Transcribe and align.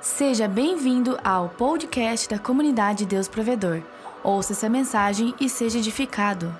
Seja 0.00 0.46
bem-vindo 0.46 1.18
ao 1.24 1.48
podcast 1.48 2.28
da 2.28 2.38
comunidade 2.38 3.04
Deus 3.04 3.26
Provedor. 3.26 3.82
Ouça 4.22 4.52
essa 4.52 4.68
mensagem 4.68 5.34
e 5.40 5.48
seja 5.48 5.78
edificado. 5.78 6.56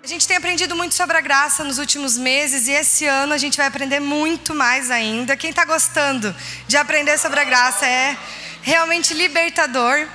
A 0.00 0.06
gente 0.06 0.28
tem 0.28 0.36
aprendido 0.36 0.76
muito 0.76 0.94
sobre 0.94 1.16
a 1.16 1.20
graça 1.20 1.64
nos 1.64 1.78
últimos 1.78 2.16
meses 2.16 2.68
e 2.68 2.70
esse 2.70 3.04
ano 3.04 3.32
a 3.32 3.38
gente 3.38 3.56
vai 3.56 3.66
aprender 3.66 3.98
muito 3.98 4.54
mais 4.54 4.92
ainda. 4.92 5.36
Quem 5.36 5.50
está 5.50 5.64
gostando 5.64 6.32
de 6.68 6.76
aprender 6.76 7.18
sobre 7.18 7.40
a 7.40 7.44
graça 7.44 7.84
é 7.84 8.16
realmente 8.62 9.12
libertador. 9.12 10.06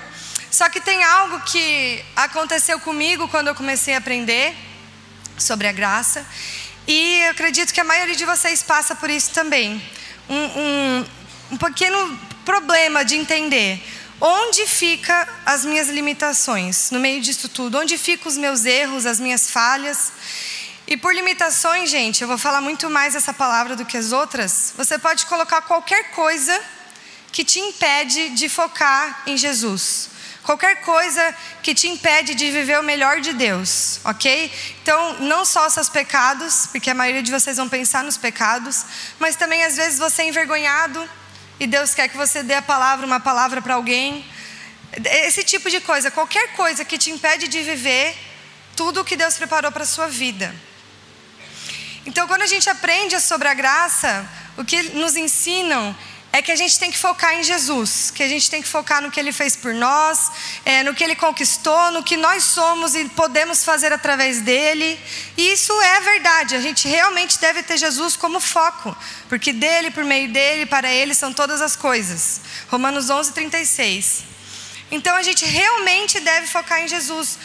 Só 0.50 0.70
que 0.70 0.80
tem 0.80 1.04
algo 1.04 1.42
que 1.42 2.02
aconteceu 2.16 2.80
comigo 2.80 3.28
quando 3.28 3.50
eu 3.50 3.56
comecei 3.56 3.94
a 3.94 3.98
aprender 3.98 4.56
sobre 5.38 5.68
a 5.68 5.74
graça 5.74 6.26
e 6.88 7.24
eu 7.24 7.32
acredito 7.32 7.74
que 7.74 7.82
a 7.82 7.84
maioria 7.84 8.16
de 8.16 8.24
vocês 8.24 8.64
passa 8.64 8.96
por 8.96 9.10
isso 9.10 9.32
também. 9.32 9.82
Um, 10.30 10.36
um, 10.36 11.06
um 11.52 11.58
pequeno 11.58 12.18
problema 12.46 13.04
de 13.04 13.16
entender 13.16 13.84
onde 14.22 14.66
fica 14.66 15.28
as 15.46 15.66
minhas 15.66 15.90
limitações 15.90 16.92
no 16.92 17.00
meio 17.00 17.22
disso 17.22 17.50
tudo, 17.50 17.78
onde 17.78 17.98
ficam 17.98 18.30
os 18.30 18.38
meus 18.38 18.66
erros, 18.66 19.06
as 19.06 19.20
minhas 19.20 19.50
falhas. 19.50 20.14
E 20.88 20.96
por 20.96 21.14
limitações, 21.14 21.90
gente, 21.90 22.22
eu 22.22 22.28
vou 22.28 22.38
falar 22.38 22.62
muito 22.62 22.90
mais 22.90 23.16
essa 23.16 23.34
palavra 23.34 23.76
do 23.76 23.86
que 23.86 23.98
as 23.98 24.12
outras. 24.12 24.74
Você 24.78 24.98
pode 24.98 25.26
colocar 25.26 25.62
qualquer 25.64 26.12
coisa 26.12 26.58
que 27.32 27.44
te 27.44 27.60
impede 27.60 28.30
de 28.30 28.48
focar 28.48 29.24
em 29.26 29.36
Jesus. 29.36 30.10
Qualquer 30.44 30.82
coisa 30.82 31.36
que 31.62 31.74
te 31.74 31.88
impede 31.88 32.34
de 32.34 32.50
viver 32.50 32.80
o 32.80 32.84
melhor 32.84 33.22
de 33.22 33.32
Deus, 33.32 34.00
ok? 34.04 34.52
Então, 34.82 35.20
não 35.20 35.46
só 35.46 35.70
seus 35.70 35.88
pecados, 35.88 36.68
porque 36.72 36.90
a 36.90 36.96
maioria 36.96 37.22
de 37.22 37.32
vocês 37.32 37.58
vão 37.58 37.70
pensar 37.70 38.04
nos 38.04 38.18
pecados, 38.18 38.84
mas 39.20 39.36
também 39.36 39.64
às 39.64 39.76
vezes 39.76 40.00
você 40.00 40.24
é 40.24 40.28
envergonhado 40.28 41.08
e 41.62 41.68
Deus 41.68 41.94
quer 41.94 42.10
que 42.10 42.18
você 42.18 42.42
dê 42.42 42.56
a 42.56 42.62
palavra, 42.64 43.06
uma 43.06 43.20
palavra 43.20 43.62
para 43.62 43.76
alguém. 43.76 44.26
Esse 45.28 45.44
tipo 45.44 45.70
de 45.70 45.80
coisa, 45.80 46.10
qualquer 46.10 46.54
coisa 46.54 46.84
que 46.84 46.98
te 46.98 47.12
impede 47.12 47.48
de 47.48 47.62
viver 47.62 48.18
tudo 48.76 49.02
o 49.02 49.06
que 49.06 49.16
Deus 49.16 49.38
preparou 49.38 49.72
para 49.72 49.84
a 49.84 49.86
sua 49.86 50.08
vida. 50.08 50.56
Então, 52.04 52.28
quando 52.28 52.42
a 52.42 52.48
gente 52.48 52.68
aprende 52.68 53.20
sobre 53.20 53.48
a 53.48 53.54
graça, 53.54 54.28
o 54.58 54.66
que 54.66 54.82
nos 55.02 55.16
ensinam 55.16 55.96
é 56.34 56.42
que 56.42 56.52
a 56.52 56.56
gente 56.56 56.80
tem 56.80 56.90
que 56.90 56.98
focar 56.98 57.34
em 57.34 57.44
Jesus, 57.44 58.10
que 58.10 58.24
a 58.24 58.28
gente 58.28 58.50
tem 58.50 58.62
que 58.62 58.68
focar 58.68 59.02
no 59.02 59.12
que 59.12 59.20
Ele 59.20 59.34
fez 59.34 59.56
por 59.56 59.74
nós, 59.74 60.32
é, 60.64 60.82
no 60.84 60.94
que 60.94 61.04
Ele 61.04 61.16
conquistou, 61.16 61.92
no 61.92 62.04
que 62.04 62.16
nós 62.16 62.44
somos 62.44 62.96
e 62.96 63.06
podemos 63.10 63.64
fazer 63.66 63.92
através 63.92 64.42
dele. 64.42 64.98
E 65.38 65.52
isso 65.52 65.74
é 65.82 66.00
verdade, 66.00 66.56
a 66.56 66.62
gente 66.62 66.88
realmente 66.88 67.40
deve 67.40 67.64
ter 67.64 67.78
Jesus 67.78 68.16
como 68.16 68.40
foco, 68.40 68.96
porque 69.28 69.52
dele, 69.52 69.92
por 69.92 70.06
meio 70.06 70.32
dele, 70.32 70.66
para 70.66 70.92
ele 70.92 71.14
são 71.14 71.34
todas 71.34 71.62
as 71.62 71.76
coisas. 71.76 72.40
Romanos 72.70 73.10
11, 73.10 73.34
36. 73.34 74.32
Então 74.92 75.16
a 75.16 75.24
gente 75.24 75.46
realmente 75.46 76.20
deve 76.20 76.48
focar 76.48 76.82
em 76.82 76.88
Jesus. 76.88 77.38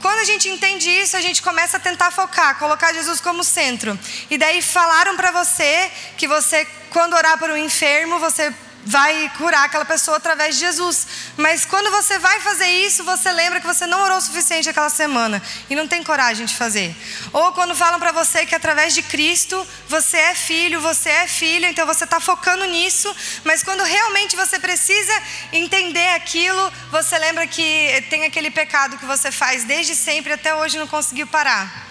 Quando 0.00 0.20
a 0.20 0.24
gente 0.24 0.48
entende 0.48 0.88
isso, 0.88 1.16
a 1.16 1.20
gente 1.20 1.42
começa 1.42 1.76
a 1.76 1.80
tentar 1.80 2.10
focar, 2.10 2.58
colocar 2.58 2.92
Jesus 2.92 3.20
como 3.20 3.44
centro. 3.44 3.98
E 4.30 4.38
daí 4.38 4.62
falaram 4.62 5.14
para 5.14 5.30
você 5.30 5.90
que 6.16 6.26
você, 6.26 6.66
quando 6.90 7.14
orar 7.14 7.38
por 7.38 7.50
um 7.50 7.56
enfermo, 7.56 8.18
você 8.18 8.52
vai 8.84 9.30
curar 9.36 9.64
aquela 9.64 9.84
pessoa 9.84 10.16
através 10.16 10.54
de 10.54 10.60
Jesus. 10.60 11.06
Mas 11.36 11.64
quando 11.64 11.90
você 11.90 12.18
vai 12.18 12.40
fazer 12.40 12.66
isso, 12.66 13.04
você 13.04 13.30
lembra 13.32 13.60
que 13.60 13.66
você 13.66 13.86
não 13.86 14.00
orou 14.02 14.18
o 14.18 14.20
suficiente 14.20 14.68
aquela 14.68 14.88
semana 14.88 15.42
e 15.68 15.74
não 15.74 15.86
tem 15.86 16.02
coragem 16.02 16.46
de 16.46 16.54
fazer. 16.54 16.94
Ou 17.32 17.52
quando 17.52 17.74
falam 17.74 17.98
para 17.98 18.12
você 18.12 18.46
que 18.46 18.54
através 18.54 18.94
de 18.94 19.02
Cristo 19.02 19.66
você 19.88 20.16
é 20.16 20.34
filho, 20.34 20.80
você 20.80 21.08
é 21.10 21.26
filha, 21.26 21.68
então 21.68 21.86
você 21.86 22.04
está 22.04 22.20
focando 22.20 22.64
nisso, 22.64 23.14
mas 23.44 23.62
quando 23.62 23.82
realmente 23.82 24.36
você 24.36 24.58
precisa 24.58 25.22
entender 25.52 26.14
aquilo, 26.14 26.72
você 26.90 27.18
lembra 27.18 27.46
que 27.46 28.04
tem 28.08 28.24
aquele 28.24 28.50
pecado 28.50 28.98
que 28.98 29.06
você 29.06 29.30
faz 29.30 29.64
desde 29.64 29.94
sempre 29.94 30.32
até 30.32 30.54
hoje 30.54 30.78
não 30.78 30.86
conseguiu 30.86 31.26
parar. 31.26 31.89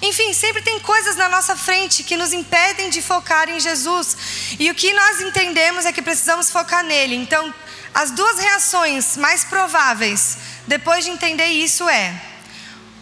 Enfim, 0.00 0.32
sempre 0.32 0.62
tem 0.62 0.78
coisas 0.78 1.16
na 1.16 1.28
nossa 1.28 1.56
frente 1.56 2.04
que 2.04 2.16
nos 2.16 2.32
impedem 2.32 2.88
de 2.88 3.02
focar 3.02 3.48
em 3.48 3.58
Jesus. 3.58 4.16
E 4.58 4.70
o 4.70 4.74
que 4.74 4.92
nós 4.92 5.20
entendemos 5.20 5.84
é 5.84 5.92
que 5.92 6.00
precisamos 6.00 6.50
focar 6.50 6.84
nele. 6.84 7.16
Então, 7.16 7.52
as 7.92 8.12
duas 8.12 8.38
reações 8.38 9.16
mais 9.16 9.44
prováveis 9.44 10.38
depois 10.68 11.04
de 11.04 11.10
entender 11.10 11.46
isso 11.46 11.88
é: 11.88 12.22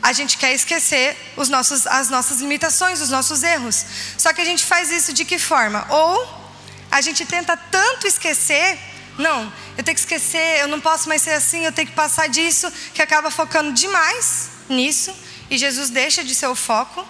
a 0.02 0.12
gente 0.12 0.38
quer 0.38 0.54
esquecer 0.54 1.16
os 1.36 1.50
nossos, 1.50 1.86
as 1.86 2.08
nossas 2.08 2.40
limitações, 2.40 3.00
os 3.02 3.10
nossos 3.10 3.42
erros. 3.42 3.84
Só 4.16 4.32
que 4.32 4.40
a 4.40 4.44
gente 4.44 4.64
faz 4.64 4.90
isso 4.90 5.12
de 5.12 5.24
que 5.26 5.38
forma? 5.38 5.86
Ou 5.90 6.46
a 6.90 7.02
gente 7.02 7.26
tenta 7.26 7.58
tanto 7.58 8.06
esquecer, 8.06 8.78
não, 9.18 9.52
eu 9.76 9.84
tenho 9.84 9.94
que 9.94 10.00
esquecer, 10.00 10.60
eu 10.60 10.68
não 10.68 10.80
posso 10.80 11.10
mais 11.10 11.20
ser 11.20 11.32
assim, 11.32 11.66
eu 11.66 11.72
tenho 11.72 11.88
que 11.88 11.94
passar 11.94 12.28
disso, 12.28 12.72
que 12.94 13.02
acaba 13.02 13.30
focando 13.30 13.72
demais 13.72 14.48
nisso 14.68 15.25
e 15.50 15.58
Jesus 15.58 15.90
deixa 15.90 16.24
de 16.24 16.34
ser 16.34 16.46
o 16.46 16.54
foco, 16.54 17.06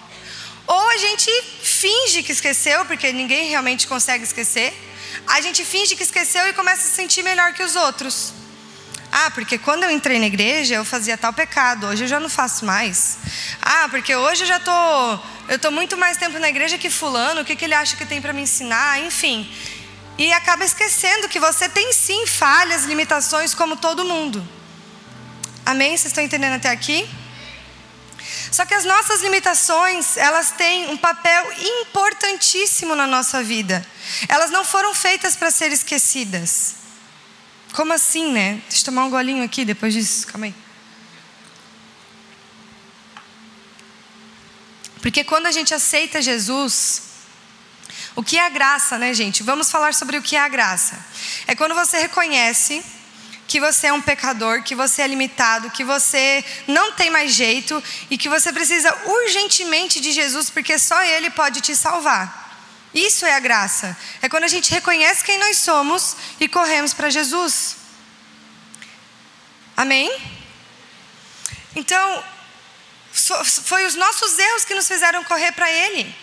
ou 0.65 0.89
a 0.89 0.97
gente 0.97 1.31
finge 1.61 2.23
que 2.23 2.31
esqueceu, 2.31 2.85
porque 2.85 3.11
ninguém 3.13 3.49
realmente 3.49 3.87
consegue 3.87 4.23
esquecer. 4.23 4.73
A 5.25 5.39
gente 5.41 5.63
finge 5.63 5.95
que 5.95 6.03
esqueceu 6.03 6.47
e 6.47 6.53
começa 6.53 6.81
a 6.81 6.89
se 6.89 6.95
sentir 6.95 7.23
melhor 7.23 7.53
que 7.53 7.63
os 7.63 7.75
outros. 7.75 8.33
Ah, 9.11 9.31
porque 9.31 9.57
quando 9.57 9.83
eu 9.83 9.91
entrei 9.91 10.19
na 10.19 10.25
igreja 10.27 10.75
eu 10.75 10.83
fazia 10.83 11.17
tal 11.17 11.31
pecado, 11.31 11.87
hoje 11.87 12.03
eu 12.03 12.07
já 12.07 12.19
não 12.19 12.29
faço 12.29 12.65
mais. 12.65 13.17
Ah, 13.61 13.87
porque 13.89 14.13
hoje 14.13 14.43
eu 14.43 14.47
já 14.47 14.59
tô, 14.59 15.19
eu 15.47 15.57
tô 15.57 15.71
muito 15.71 15.95
mais 15.95 16.17
tempo 16.17 16.37
na 16.37 16.49
igreja 16.49 16.77
que 16.77 16.89
fulano, 16.89 17.41
o 17.41 17.45
que, 17.45 17.55
que 17.55 17.65
ele 17.65 17.73
acha 17.73 17.95
que 17.95 18.05
tem 18.05 18.21
para 18.21 18.33
me 18.33 18.41
ensinar, 18.41 18.99
enfim. 18.99 19.49
E 20.17 20.33
acaba 20.33 20.65
esquecendo 20.65 21.29
que 21.29 21.39
você 21.39 21.69
tem 21.69 21.93
sim 21.93 22.27
falhas, 22.27 22.83
limitações 22.83 23.53
como 23.53 23.77
todo 23.77 24.03
mundo. 24.03 24.45
Amém? 25.65 25.91
Vocês 25.91 26.07
estão 26.07 26.23
entendendo 26.23 26.55
até 26.55 26.69
aqui? 26.69 27.07
Só 28.51 28.65
que 28.65 28.73
as 28.73 28.85
nossas 28.85 29.21
limitações, 29.21 30.17
elas 30.17 30.51
têm 30.51 30.89
um 30.89 30.97
papel 30.97 31.51
importantíssimo 31.81 32.95
na 32.95 33.05
nossa 33.05 33.43
vida. 33.43 33.85
Elas 34.27 34.51
não 34.51 34.63
foram 34.63 34.93
feitas 34.93 35.35
para 35.35 35.51
ser 35.51 35.71
esquecidas. 35.71 36.75
Como 37.73 37.93
assim, 37.93 38.31
né? 38.31 38.61
Deixa 38.69 38.81
eu 38.81 38.85
tomar 38.85 39.05
um 39.05 39.09
golinho 39.09 39.43
aqui 39.43 39.65
depois 39.65 39.93
disso. 39.93 40.25
Calma 40.27 40.47
aí. 40.47 40.55
Porque 45.01 45.23
quando 45.23 45.45
a 45.45 45.51
gente 45.51 45.73
aceita 45.73 46.21
Jesus, 46.21 47.03
o 48.15 48.23
que 48.23 48.37
é 48.37 48.45
a 48.45 48.49
graça, 48.49 48.97
né, 48.97 49.13
gente? 49.13 49.43
Vamos 49.43 49.69
falar 49.69 49.93
sobre 49.93 50.17
o 50.17 50.21
que 50.21 50.35
é 50.35 50.39
a 50.39 50.47
graça. 50.47 50.97
É 51.45 51.55
quando 51.55 51.75
você 51.75 51.99
reconhece 51.99 52.83
que 53.47 53.59
você 53.59 53.87
é 53.87 53.93
um 53.93 54.01
pecador, 54.01 54.61
que 54.61 54.75
você 54.75 55.01
é 55.01 55.07
limitado, 55.07 55.71
que 55.71 55.83
você 55.83 56.43
não 56.67 56.91
tem 56.91 57.09
mais 57.09 57.31
jeito 57.31 57.81
e 58.09 58.17
que 58.17 58.27
você 58.27 58.51
precisa 58.51 58.93
urgentemente 59.05 60.01
de 60.01 60.11
Jesus, 60.11 60.49
porque 60.49 60.77
só 60.77 61.01
Ele 61.03 61.29
pode 61.29 61.61
te 61.61 61.75
salvar. 61.75 62.45
Isso 62.93 63.25
é 63.25 63.33
a 63.33 63.39
graça. 63.39 63.97
É 64.21 64.27
quando 64.27 64.43
a 64.43 64.47
gente 64.47 64.71
reconhece 64.71 65.23
quem 65.23 65.37
nós 65.37 65.57
somos 65.57 66.15
e 66.39 66.47
corremos 66.47 66.93
para 66.93 67.09
Jesus. 67.09 67.77
Amém? 69.75 70.11
Então, 71.75 72.23
foi 73.63 73.85
os 73.85 73.95
nossos 73.95 74.37
erros 74.37 74.65
que 74.65 74.73
nos 74.75 74.87
fizeram 74.87 75.23
correr 75.23 75.51
para 75.51 75.71
Ele. 75.71 76.13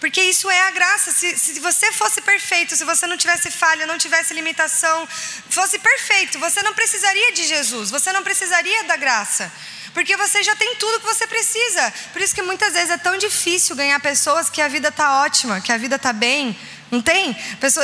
Porque 0.00 0.22
isso 0.22 0.50
é 0.50 0.60
a 0.62 0.70
graça. 0.70 1.12
Se, 1.12 1.38
se 1.38 1.60
você 1.60 1.92
fosse 1.92 2.22
perfeito, 2.22 2.74
se 2.74 2.84
você 2.84 3.06
não 3.06 3.18
tivesse 3.18 3.50
falha, 3.50 3.86
não 3.86 3.98
tivesse 3.98 4.32
limitação, 4.32 5.06
fosse 5.50 5.78
perfeito, 5.78 6.38
você 6.38 6.62
não 6.62 6.72
precisaria 6.72 7.32
de 7.32 7.46
Jesus, 7.46 7.90
você 7.90 8.10
não 8.10 8.22
precisaria 8.22 8.84
da 8.84 8.96
graça. 8.96 9.52
Porque 9.92 10.16
você 10.16 10.42
já 10.42 10.56
tem 10.56 10.76
tudo 10.76 11.00
que 11.00 11.06
você 11.06 11.26
precisa. 11.26 11.92
Por 12.12 12.22
isso 12.22 12.34
que 12.34 12.42
muitas 12.42 12.72
vezes 12.72 12.90
é 12.90 12.96
tão 12.96 13.18
difícil 13.18 13.76
ganhar 13.76 14.00
pessoas 14.00 14.48
que 14.48 14.62
a 14.62 14.68
vida 14.68 14.88
está 14.88 15.22
ótima, 15.22 15.60
que 15.60 15.72
a 15.72 15.76
vida 15.76 15.96
está 15.96 16.12
bem. 16.12 16.56
Não 16.90 17.02
tem? 17.02 17.36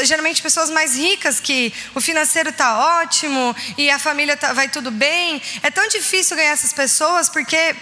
Geralmente 0.05 0.43
pessoas 0.43 0.71
mais 0.71 0.97
ricas 0.97 1.39
que 1.39 1.73
o 1.95 2.01
financeiro 2.01 2.51
está 2.51 3.01
ótimo 3.03 3.55
e 3.77 3.91
a 3.91 3.99
família 3.99 4.37
tá, 4.37 4.53
vai 4.53 4.69
tudo 4.69 4.91
bem. 4.91 5.43
É 5.63 5.71
tão 5.71 5.87
difícil 5.89 6.37
ganhar 6.37 6.53
essas 6.53 6.73
pessoas 6.73 7.29
porque 7.29 7.77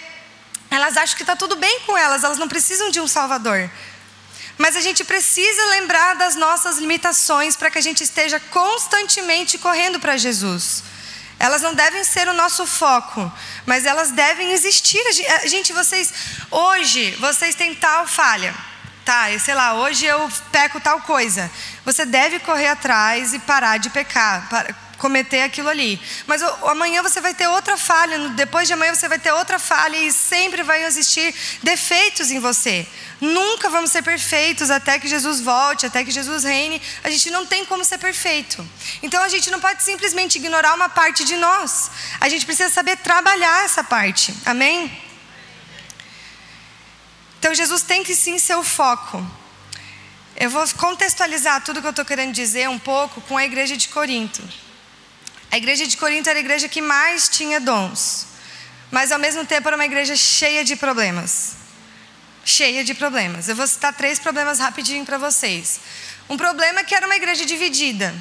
elas 0.69 0.97
acham 0.97 1.15
que 1.15 1.23
está 1.23 1.35
tudo 1.35 1.55
bem 1.55 1.79
com 1.81 1.97
elas, 1.97 2.23
elas 2.23 2.37
não 2.37 2.47
precisam 2.47 2.91
de 2.91 2.99
um 2.99 3.07
salvador. 3.07 3.69
Mas 4.57 4.75
a 4.75 4.81
gente 4.81 5.03
precisa 5.03 5.65
lembrar 5.67 6.15
das 6.15 6.35
nossas 6.35 6.77
limitações 6.77 7.55
para 7.55 7.69
que 7.69 7.77
a 7.77 7.81
gente 7.81 8.03
esteja 8.03 8.39
constantemente 8.39 9.57
correndo 9.57 9.99
para 9.99 10.17
Jesus. 10.17 10.83
Elas 11.37 11.61
não 11.61 11.73
devem 11.73 12.03
ser 12.03 12.27
o 12.29 12.33
nosso 12.33 12.65
foco, 12.65 13.31
mas 13.65 13.85
elas 13.85 14.11
devem 14.11 14.51
existir. 14.53 15.01
Gente, 15.45 15.73
vocês, 15.73 16.13
hoje, 16.49 17.11
vocês 17.19 17.55
têm 17.55 17.75
tal 17.75 18.07
falha. 18.07 18.55
Tá, 19.03 19.27
sei 19.37 19.53
lá, 19.53 19.75
hoje 19.75 20.05
eu 20.05 20.31
peco 20.51 20.79
tal 20.79 21.01
coisa. 21.01 21.51
Você 21.83 22.05
deve 22.05 22.39
correr 22.39 22.69
atrás 22.69 23.33
e 23.33 23.39
parar 23.39 23.77
de 23.77 23.89
pecar. 23.89 24.49
Cometer 24.97 25.41
aquilo 25.41 25.69
ali. 25.69 25.99
Mas 26.27 26.41
amanhã 26.41 27.01
você 27.01 27.21
vai 27.21 27.33
ter 27.33 27.47
outra 27.47 27.77
falha, 27.77 28.29
depois 28.29 28.67
de 28.67 28.73
amanhã 28.73 28.93
você 28.93 29.07
vai 29.07 29.19
ter 29.19 29.31
outra 29.31 29.59
falha 29.59 29.97
e 29.97 30.11
sempre 30.11 30.63
vai 30.63 30.83
existir 30.83 31.33
defeitos 31.63 32.31
em 32.31 32.39
você. 32.39 32.87
Nunca 33.21 33.69
vamos 33.69 33.91
ser 33.91 34.01
perfeitos 34.01 34.69
até 34.69 34.99
que 34.99 35.07
Jesus 35.07 35.39
volte, 35.39 35.85
até 35.85 36.03
que 36.03 36.11
Jesus 36.11 36.43
reine. 36.43 36.81
A 37.03 37.09
gente 37.09 37.29
não 37.31 37.45
tem 37.45 37.65
como 37.65 37.83
ser 37.85 37.97
perfeito. 37.97 38.67
Então 39.01 39.21
a 39.23 39.29
gente 39.29 39.49
não 39.49 39.59
pode 39.59 39.83
simplesmente 39.83 40.37
ignorar 40.37 40.73
uma 40.73 40.89
parte 40.89 41.23
de 41.23 41.35
nós. 41.35 41.91
A 42.19 42.27
gente 42.29 42.45
precisa 42.45 42.69
saber 42.69 42.97
trabalhar 42.97 43.65
essa 43.65 43.83
parte. 43.83 44.35
Amém? 44.45 44.91
Então 47.39 47.53
Jesus 47.53 47.83
tem 47.83 48.03
que 48.03 48.15
sim 48.15 48.39
ser 48.39 48.55
o 48.55 48.63
foco. 48.63 49.25
Eu 50.35 50.49
vou 50.49 50.67
contextualizar 50.77 51.63
tudo 51.63 51.79
que 51.79 51.87
eu 51.87 51.91
estou 51.91 52.03
querendo 52.03 52.33
dizer 52.33 52.67
um 52.67 52.79
pouco 52.79 53.21
com 53.21 53.37
a 53.37 53.45
igreja 53.45 53.77
de 53.77 53.87
Corinto. 53.87 54.43
A 55.55 55.57
igreja 55.57 55.87
de 55.87 55.95
Corinto 55.95 56.29
era 56.29 56.37
a 56.37 56.41
igreja 56.41 56.67
que 56.67 56.81
mais 56.81 57.29
tinha 57.29 57.61
dons, 57.61 58.27
mas 58.91 59.09
ao 59.09 59.17
mesmo 59.17 59.45
tempo 59.45 59.65
era 59.69 59.77
uma 59.77 59.85
igreja 59.85 60.13
cheia 60.13 60.65
de 60.65 60.75
problemas. 60.75 61.53
Cheia 62.43 62.83
de 62.83 62.93
problemas. 62.93 63.47
Eu 63.47 63.55
vou 63.55 63.65
citar 63.65 63.93
três 63.93 64.19
problemas 64.19 64.59
rapidinho 64.59 65.05
para 65.05 65.17
vocês. 65.17 65.79
Um 66.29 66.35
problema 66.35 66.81
é 66.81 66.83
que 66.83 66.93
era 66.93 67.05
uma 67.05 67.15
igreja 67.15 67.45
dividida. 67.45 68.13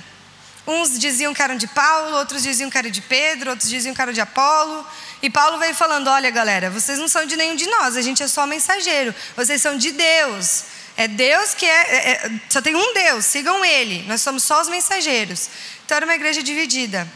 Uns 0.65 0.97
diziam 0.97 1.35
que 1.35 1.43
eram 1.43 1.57
de 1.57 1.67
Paulo, 1.67 2.19
outros 2.19 2.41
diziam 2.41 2.71
que 2.71 2.79
era 2.79 2.89
de 2.89 3.01
Pedro, 3.01 3.51
outros 3.51 3.69
diziam 3.69 3.93
que 3.93 4.01
era 4.01 4.13
de 4.13 4.21
Apolo. 4.21 4.87
E 5.21 5.29
Paulo 5.29 5.59
veio 5.59 5.75
falando: 5.75 6.07
olha, 6.07 6.31
galera, 6.31 6.71
vocês 6.71 7.01
não 7.01 7.09
são 7.09 7.27
de 7.27 7.37
nenhum 7.37 7.57
de 7.57 7.67
nós, 7.67 7.97
a 7.97 8.01
gente 8.01 8.23
é 8.23 8.29
só 8.29 8.47
mensageiro, 8.47 9.13
vocês 9.37 9.61
são 9.61 9.77
de 9.77 9.91
Deus. 9.91 10.67
É 10.97 11.09
Deus 11.09 11.55
que 11.55 11.67
é, 11.67 11.71
é, 11.71 12.11
é, 12.13 12.33
Só 12.49 12.63
tem 12.63 12.75
um 12.75 12.95
Deus, 12.95 13.25
sigam 13.25 13.65
Ele. 13.65 14.05
Nós 14.07 14.23
somos 14.23 14.43
só 14.43 14.61
os 14.61 14.69
mensageiros. 14.69 15.51
Então 15.85 15.97
era 15.97 16.07
uma 16.07 16.15
igreja 16.15 16.43
dividida. 16.43 17.11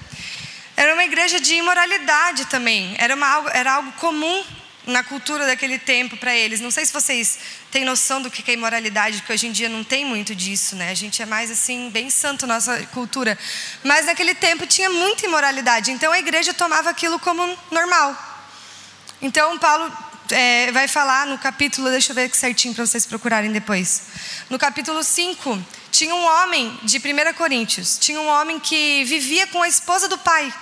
Era 0.77 0.95
uma 0.95 1.05
igreja 1.05 1.41
de 1.41 1.55
imoralidade 1.55 2.47
também. 2.47 2.95
Era, 2.99 3.15
uma, 3.15 3.51
era 3.53 3.75
algo 3.75 3.91
comum 3.93 4.45
na 4.87 5.05
cultura 5.05 5.47
daquele 5.47 5.79
tempo 5.79 6.17
para 6.17 6.35
eles. 6.35 6.61
Não 6.61 6.71
sei 6.71 6.85
se 6.87 6.93
vocês 6.93 7.39
têm 7.71 7.85
noção 7.85 8.23
do 8.23 8.31
que 8.31 8.49
é 8.51 8.55
imoralidade, 8.55 9.19
porque 9.19 9.33
hoje 9.33 9.47
em 9.47 9.53
dia 9.53 9.69
não 9.69 9.85
tem 9.85 10.05
muito 10.05 10.35
disso, 10.35 10.75
né? 10.77 10.91
A 10.91 10.95
gente 10.95 11.21
é 11.23 11.27
mais 11.27 11.51
assim, 11.51 11.91
bem 11.91 12.11
santo 12.11 12.47
nossa 12.47 12.79
cultura. 12.87 13.39
Mas 13.85 14.07
naquele 14.07 14.35
tempo 14.35 14.67
tinha 14.67 14.89
muita 14.89 15.27
imoralidade. 15.27 15.91
Então 15.91 16.11
a 16.11 16.19
igreja 16.19 16.55
tomava 16.55 16.91
aquilo 16.91 17.19
como 17.19 17.59
normal. 17.71 18.17
Então 19.21 19.59
Paulo 19.59 19.93
é, 20.31 20.71
vai 20.73 20.89
falar 20.89 21.27
no 21.27 21.39
capítulo, 21.39 21.91
deixa 21.91 22.13
eu 22.13 22.15
ver 22.15 22.35
certinho 22.35 22.75
para 22.75 22.87
vocês 22.87 23.07
procurarem 23.07 23.51
depois. 23.51 24.03
No 24.51 24.59
capítulo 24.59 25.03
5, 25.03 25.63
tinha 25.91 26.15
um 26.15 26.25
homem 26.25 26.79
de 26.83 26.99
1 26.99 27.35
Coríntios, 27.35 27.99
tinha 27.99 28.21
um 28.21 28.29
homem 28.29 28.59
que 28.61 29.05
vivia 29.05 29.47
com 29.47 29.63
a 29.63 29.69
esposa 29.69 30.09
do 30.09 30.19
pai. 30.19 30.53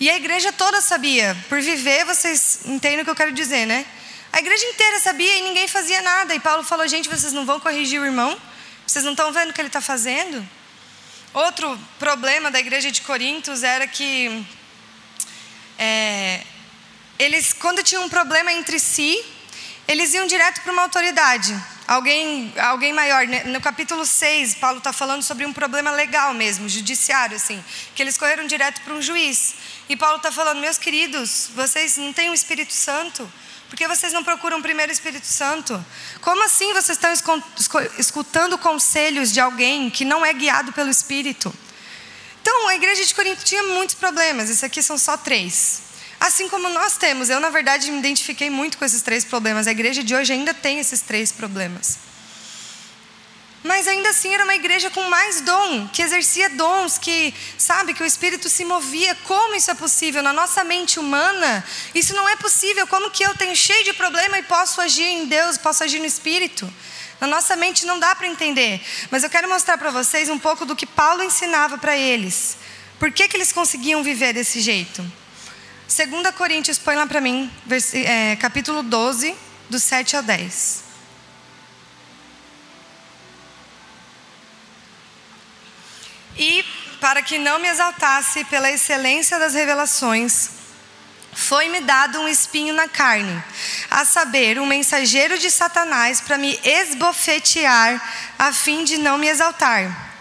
E 0.00 0.10
a 0.10 0.16
igreja 0.16 0.52
toda 0.52 0.80
sabia. 0.80 1.36
Por 1.48 1.60
viver, 1.60 2.04
vocês 2.04 2.60
entendem 2.64 3.00
o 3.00 3.04
que 3.04 3.10
eu 3.10 3.14
quero 3.14 3.32
dizer, 3.32 3.66
né? 3.66 3.86
A 4.32 4.40
igreja 4.40 4.66
inteira 4.66 4.98
sabia 4.98 5.36
e 5.36 5.42
ninguém 5.42 5.68
fazia 5.68 6.02
nada. 6.02 6.34
E 6.34 6.40
Paulo 6.40 6.64
falou: 6.64 6.86
gente, 6.88 7.08
vocês 7.08 7.32
não 7.32 7.46
vão 7.46 7.60
corrigir 7.60 8.00
o 8.00 8.04
irmão? 8.04 8.36
Vocês 8.86 9.04
não 9.04 9.12
estão 9.12 9.32
vendo 9.32 9.50
o 9.50 9.52
que 9.52 9.60
ele 9.60 9.68
está 9.68 9.80
fazendo? 9.80 10.46
Outro 11.32 11.78
problema 11.98 12.50
da 12.50 12.58
igreja 12.58 12.90
de 12.90 13.00
Coríntios 13.02 13.62
era 13.62 13.86
que 13.86 14.44
é, 15.78 16.42
eles, 17.18 17.52
quando 17.52 17.82
tinham 17.82 18.04
um 18.04 18.08
problema 18.08 18.52
entre 18.52 18.78
si, 18.78 19.24
eles 19.86 20.14
iam 20.14 20.26
direto 20.26 20.62
para 20.62 20.72
uma 20.72 20.82
autoridade, 20.82 21.54
alguém, 21.86 22.52
alguém 22.58 22.92
maior. 22.92 23.26
No 23.46 23.60
capítulo 23.60 24.04
6, 24.04 24.56
Paulo 24.56 24.78
está 24.78 24.92
falando 24.92 25.22
sobre 25.22 25.46
um 25.46 25.52
problema 25.52 25.90
legal 25.90 26.34
mesmo, 26.34 26.68
judiciário, 26.68 27.36
assim, 27.36 27.62
que 27.94 28.02
eles 28.02 28.16
correram 28.16 28.46
direto 28.46 28.80
para 28.80 28.94
um 28.94 29.02
juiz. 29.02 29.54
E 29.88 29.96
Paulo 29.96 30.16
está 30.16 30.32
falando, 30.32 30.60
meus 30.60 30.78
queridos, 30.78 31.50
vocês 31.54 31.96
não 31.96 32.12
têm 32.12 32.28
o 32.28 32.32
um 32.32 32.34
Espírito 32.34 32.72
Santo? 32.72 33.30
Por 33.68 33.76
que 33.76 33.86
vocês 33.88 34.12
não 34.12 34.22
procuram 34.22 34.62
primeiro 34.62 34.90
o 34.90 34.94
Espírito 34.94 35.26
Santo? 35.26 35.84
Como 36.20 36.42
assim 36.44 36.72
vocês 36.72 36.98
estão 36.98 37.12
escutando 37.98 38.56
conselhos 38.56 39.32
de 39.32 39.40
alguém 39.40 39.90
que 39.90 40.04
não 40.04 40.24
é 40.24 40.32
guiado 40.32 40.72
pelo 40.72 40.90
Espírito? 40.90 41.52
Então, 42.40 42.68
a 42.68 42.74
igreja 42.74 43.04
de 43.04 43.14
Corinto 43.14 43.44
tinha 43.44 43.62
muitos 43.62 43.94
problemas, 43.94 44.50
esses 44.50 44.62
aqui 44.64 44.82
são 44.82 44.98
só 44.98 45.16
três. 45.16 45.93
Assim 46.20 46.48
como 46.48 46.68
nós 46.68 46.96
temos, 46.96 47.28
eu 47.28 47.40
na 47.40 47.50
verdade 47.50 47.90
me 47.90 47.98
identifiquei 47.98 48.50
muito 48.50 48.78
com 48.78 48.84
esses 48.84 49.02
três 49.02 49.24
problemas. 49.24 49.66
A 49.66 49.72
igreja 49.72 50.02
de 50.02 50.14
hoje 50.14 50.32
ainda 50.32 50.54
tem 50.54 50.78
esses 50.78 51.00
três 51.00 51.30
problemas. 51.32 51.98
Mas 53.64 53.88
ainda 53.88 54.10
assim 54.10 54.32
era 54.34 54.44
uma 54.44 54.54
igreja 54.54 54.90
com 54.90 55.02
mais 55.08 55.40
dom, 55.40 55.88
que 55.88 56.02
exercia 56.02 56.50
dons, 56.50 56.98
que 56.98 57.32
sabe 57.56 57.94
que 57.94 58.02
o 58.02 58.06
espírito 58.06 58.46
se 58.50 58.62
movia. 58.62 59.14
Como 59.24 59.54
isso 59.54 59.70
é 59.70 59.74
possível 59.74 60.22
na 60.22 60.34
nossa 60.34 60.62
mente 60.62 61.00
humana? 61.00 61.64
Isso 61.94 62.14
não 62.14 62.28
é 62.28 62.36
possível. 62.36 62.86
Como 62.86 63.10
que 63.10 63.24
eu 63.24 63.34
tenho 63.34 63.56
cheio 63.56 63.82
de 63.82 63.94
problema 63.94 64.38
e 64.38 64.42
posso 64.42 64.82
agir 64.82 65.04
em 65.04 65.24
Deus, 65.24 65.56
posso 65.56 65.82
agir 65.82 65.98
no 65.98 66.04
espírito? 66.04 66.70
Na 67.18 67.26
nossa 67.26 67.56
mente 67.56 67.86
não 67.86 67.98
dá 67.98 68.14
para 68.14 68.26
entender. 68.26 68.82
Mas 69.10 69.22
eu 69.22 69.30
quero 69.30 69.48
mostrar 69.48 69.78
para 69.78 69.90
vocês 69.90 70.28
um 70.28 70.38
pouco 70.38 70.66
do 70.66 70.76
que 70.76 70.84
Paulo 70.84 71.22
ensinava 71.22 71.78
para 71.78 71.96
eles. 71.96 72.58
Por 72.98 73.10
que, 73.10 73.26
que 73.26 73.34
eles 73.34 73.50
conseguiam 73.50 74.02
viver 74.02 74.34
desse 74.34 74.60
jeito? 74.60 75.02
2 75.86 76.34
Coríntios, 76.34 76.78
põe 76.78 76.96
lá 76.96 77.06
para 77.06 77.20
mim, 77.20 77.50
é, 77.92 78.36
capítulo 78.36 78.82
12, 78.82 79.36
do 79.68 79.78
7 79.78 80.16
ao 80.16 80.22
10. 80.22 80.82
E 86.36 86.64
para 87.00 87.22
que 87.22 87.36
não 87.36 87.58
me 87.58 87.68
exaltasse 87.68 88.44
pela 88.46 88.70
excelência 88.70 89.38
das 89.38 89.52
revelações, 89.52 90.50
foi-me 91.34 91.80
dado 91.80 92.18
um 92.18 92.28
espinho 92.28 92.72
na 92.72 92.88
carne, 92.88 93.42
a 93.90 94.06
saber, 94.06 94.58
um 94.58 94.66
mensageiro 94.66 95.38
de 95.38 95.50
Satanás 95.50 96.20
para 96.20 96.38
me 96.38 96.58
esbofetear, 96.64 98.02
a 98.38 98.52
fim 98.52 98.84
de 98.84 98.96
não 98.96 99.18
me 99.18 99.28
exaltar 99.28 100.13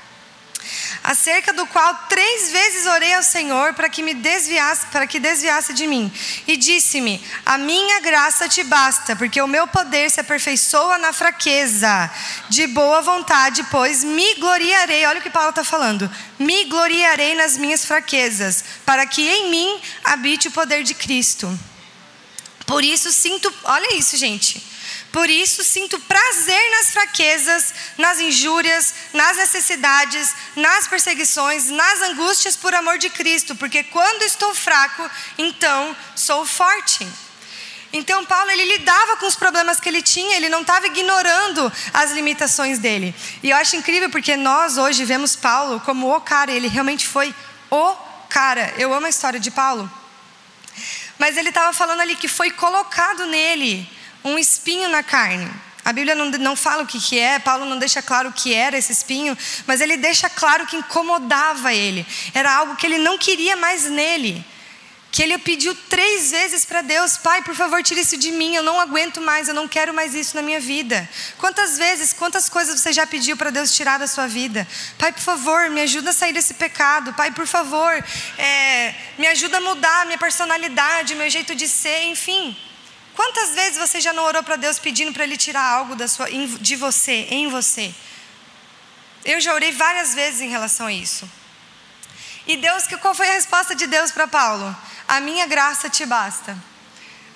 acerca 1.04 1.54
do 1.54 1.66
qual 1.68 1.94
três 2.10 2.52
vezes 2.52 2.86
orei 2.86 3.14
ao 3.14 3.24
Senhor 3.24 3.74
para 3.74 3.90
que 3.90 4.04
me 4.04 4.14
desviasse, 4.14 4.86
para 4.88 5.08
que 5.08 5.20
desviasse 5.20 5.74
de 5.74 5.88
mim. 5.88 6.12
E 6.48 6.58
disse-me: 6.58 7.24
A 7.46 7.58
minha 7.58 8.00
graça 8.00 8.48
te 8.48 8.64
basta, 8.64 9.16
porque 9.16 9.42
o 9.42 9.48
meu 9.48 9.68
poder 9.68 10.10
se 10.10 10.20
aperfeiçoa 10.20 10.98
na 10.98 11.14
fraqueza. 11.14 12.12
De 12.50 12.68
boa 12.68 13.02
vontade, 13.02 13.64
pois 13.72 14.04
me 14.04 14.36
gloriarei. 14.36 15.06
Olha 15.06 15.20
o 15.20 15.24
que 15.24 15.30
Paulo 15.30 15.50
está 15.50 15.64
falando. 15.64 16.10
Me 16.40 16.66
gloriarei 16.66 17.36
nas 17.36 17.58
minhas 17.58 17.86
fraquezas, 17.86 18.64
para 18.86 19.06
que 19.06 19.22
em 19.22 19.50
mim 19.50 19.82
habite 20.04 20.48
o 20.48 20.52
poder 20.52 20.84
de 20.84 20.94
Cristo. 20.94 21.58
Por 22.66 22.84
isso 22.84 23.12
sinto, 23.12 23.54
olha 23.64 23.96
isso, 23.96 24.18
gente. 24.18 24.73
Por 25.14 25.30
isso 25.30 25.64
sinto 25.64 26.00
prazer 26.00 26.72
nas 26.72 26.90
fraquezas, 26.90 27.72
nas 28.00 28.20
injúrias, 28.20 28.96
nas 29.14 29.38
necessidades, 29.38 30.34
nas 30.56 30.88
perseguições, 30.88 31.70
nas 31.70 32.02
angústias 32.02 32.56
por 32.56 32.74
amor 32.74 32.98
de 32.98 33.12
Cristo, 33.12 33.56
porque 33.56 33.84
quando 33.84 34.24
estou 34.24 34.56
fraco, 34.56 35.08
então 35.38 35.96
sou 36.16 36.44
forte. 36.48 37.08
Então 37.94 38.26
Paulo 38.26 38.50
ele 38.50 38.66
lidava 38.66 39.18
com 39.18 39.28
os 39.28 39.36
problemas 39.36 39.80
que 39.80 39.88
ele 39.88 40.02
tinha, 40.02 40.36
ele 40.36 40.50
não 40.50 40.62
estava 40.62 40.88
ignorando 40.88 41.72
as 41.94 42.12
limitações 42.12 42.80
dele. 42.80 43.14
E 43.44 43.52
eu 43.52 43.58
acho 43.58 43.76
incrível 43.76 44.10
porque 44.10 44.36
nós 44.36 44.80
hoje 44.80 45.06
vemos 45.06 45.36
Paulo 45.36 45.80
como 45.82 46.12
o 46.12 46.22
cara, 46.22 46.52
ele 46.52 46.68
realmente 46.68 47.08
foi 47.08 47.36
o 47.70 47.96
cara. 48.30 48.74
Eu 48.80 48.92
amo 48.92 49.06
a 49.06 49.10
história 49.12 49.40
de 49.40 49.52
Paulo. 49.52 49.88
Mas 51.20 51.38
ele 51.38 51.50
estava 51.50 51.72
falando 51.72 52.00
ali 52.00 52.16
que 52.16 52.28
foi 52.28 52.50
colocado 52.50 53.28
nele 53.28 53.88
um 54.24 54.38
espinho 54.38 54.90
na 54.90 55.04
carne. 55.04 55.50
A 55.86 55.92
Bíblia 55.92 56.16
não, 56.16 56.30
não 56.32 56.56
fala 56.56 56.84
o 56.84 56.88
que, 56.88 57.00
que 57.00 57.20
é, 57.20 57.40
Paulo 57.40 57.66
não 57.66 57.78
deixa 57.78 58.02
claro 58.02 58.30
o 58.30 58.34
que 58.34 58.54
era 58.54 58.78
esse 58.78 58.92
espinho, 58.92 59.38
mas 59.68 59.82
ele 59.82 59.98
deixa 59.98 60.30
claro 60.30 60.66
que 60.66 60.78
incomodava 60.78 61.74
ele. 61.74 62.06
Era 62.34 62.54
algo 62.56 62.76
que 62.76 62.86
ele 62.86 62.98
não 62.98 63.18
queria 63.18 63.56
mais 63.58 63.84
nele. 63.86 64.46
Que 65.12 65.22
ele 65.22 65.38
pediu 65.38 65.76
três 65.90 66.32
vezes 66.32 66.66
para 66.66 66.82
Deus: 66.82 67.18
Pai, 67.18 67.44
por 67.44 67.54
favor, 67.54 67.84
tire 67.84 68.00
isso 68.02 68.18
de 68.18 68.32
mim, 68.32 68.56
eu 68.56 68.64
não 68.64 68.80
aguento 68.80 69.22
mais, 69.22 69.48
eu 69.48 69.54
não 69.54 69.68
quero 69.68 69.94
mais 69.94 70.16
isso 70.16 70.36
na 70.36 70.42
minha 70.42 70.60
vida. 70.60 71.08
Quantas 71.38 71.78
vezes, 71.78 72.14
quantas 72.14 72.50
coisas 72.50 72.80
você 72.80 72.92
já 72.92 73.06
pediu 73.06 73.38
para 73.38 73.52
Deus 73.52 73.76
tirar 73.76 74.00
da 74.00 74.08
sua 74.08 74.26
vida? 74.26 74.68
Pai, 74.98 75.12
por 75.12 75.22
favor, 75.22 75.70
me 75.70 75.82
ajuda 75.82 76.10
a 76.10 76.14
sair 76.14 76.34
desse 76.34 76.56
pecado. 76.56 77.14
Pai, 77.14 77.30
por 77.30 77.46
favor, 77.46 78.04
é, 78.40 78.96
me 79.20 79.28
ajuda 79.28 79.58
a 79.58 79.62
mudar 79.62 80.06
minha 80.08 80.18
personalidade, 80.18 81.14
meu 81.14 81.30
jeito 81.30 81.54
de 81.54 81.68
ser, 81.68 82.06
enfim. 82.06 82.58
Quantas 83.16 83.52
vezes 83.52 83.78
você 83.78 84.02
já 84.02 84.12
não 84.12 84.24
orou 84.24 84.44
para 84.44 84.56
Deus 84.56 84.80
pedindo 84.80 85.14
para 85.14 85.24
Ele 85.24 85.38
tirar 85.38 85.64
algo 85.64 85.96
da 85.96 86.08
sua, 86.08 86.28
de 86.30 86.76
você, 86.76 87.28
em 87.30 87.48
você? 87.48 87.94
Eu 89.24 89.40
já 89.40 89.54
orei 89.54 89.72
várias 89.72 90.14
vezes 90.14 90.42
em 90.42 90.50
relação 90.50 90.88
a 90.88 90.94
isso. 90.94 91.30
E 92.46 92.58
Deus, 92.58 92.84
qual 93.02 93.16
foi 93.16 93.30
a 93.30 93.34
resposta 93.34 93.74
de 93.74 93.88
Deus 93.88 94.12
para 94.12 94.28
Paulo? 94.28 94.76
A 95.08 95.20
minha 95.22 95.46
graça 95.46 95.90
te 95.90 96.06
basta. 96.06 96.58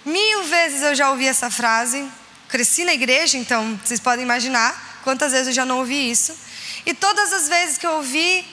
Mil 0.03 0.43
vezes 0.43 0.81
eu 0.81 0.95
já 0.95 1.09
ouvi 1.11 1.27
essa 1.27 1.49
frase. 1.49 2.09
Cresci 2.49 2.83
na 2.83 2.93
igreja, 2.93 3.37
então 3.37 3.79
vocês 3.83 3.99
podem 3.99 4.23
imaginar 4.23 5.01
quantas 5.03 5.31
vezes 5.31 5.47
eu 5.47 5.53
já 5.53 5.65
não 5.65 5.79
ouvi 5.79 6.09
isso. 6.09 6.37
E 6.85 6.93
todas 6.93 7.31
as 7.33 7.47
vezes 7.47 7.77
que 7.77 7.85
eu 7.85 7.91
ouvi, 7.91 8.45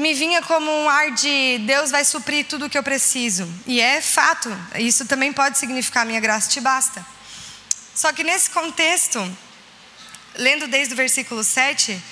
me 0.00 0.14
vinha 0.14 0.42
como 0.42 0.70
um 0.70 0.88
ar 0.88 1.10
de 1.10 1.58
Deus 1.66 1.90
vai 1.90 2.04
suprir 2.04 2.46
tudo 2.46 2.66
o 2.66 2.70
que 2.70 2.78
eu 2.78 2.82
preciso. 2.82 3.48
E 3.66 3.80
é 3.80 4.00
fato, 4.00 4.50
isso 4.76 5.04
também 5.04 5.32
pode 5.32 5.58
significar 5.58 6.06
minha 6.06 6.20
graça 6.20 6.48
te 6.48 6.60
basta. 6.60 7.04
Só 7.94 8.12
que 8.12 8.24
nesse 8.24 8.50
contexto, 8.50 9.20
lendo 10.34 10.66
desde 10.66 10.94
o 10.94 10.96
versículo 10.96 11.44
7, 11.44 12.02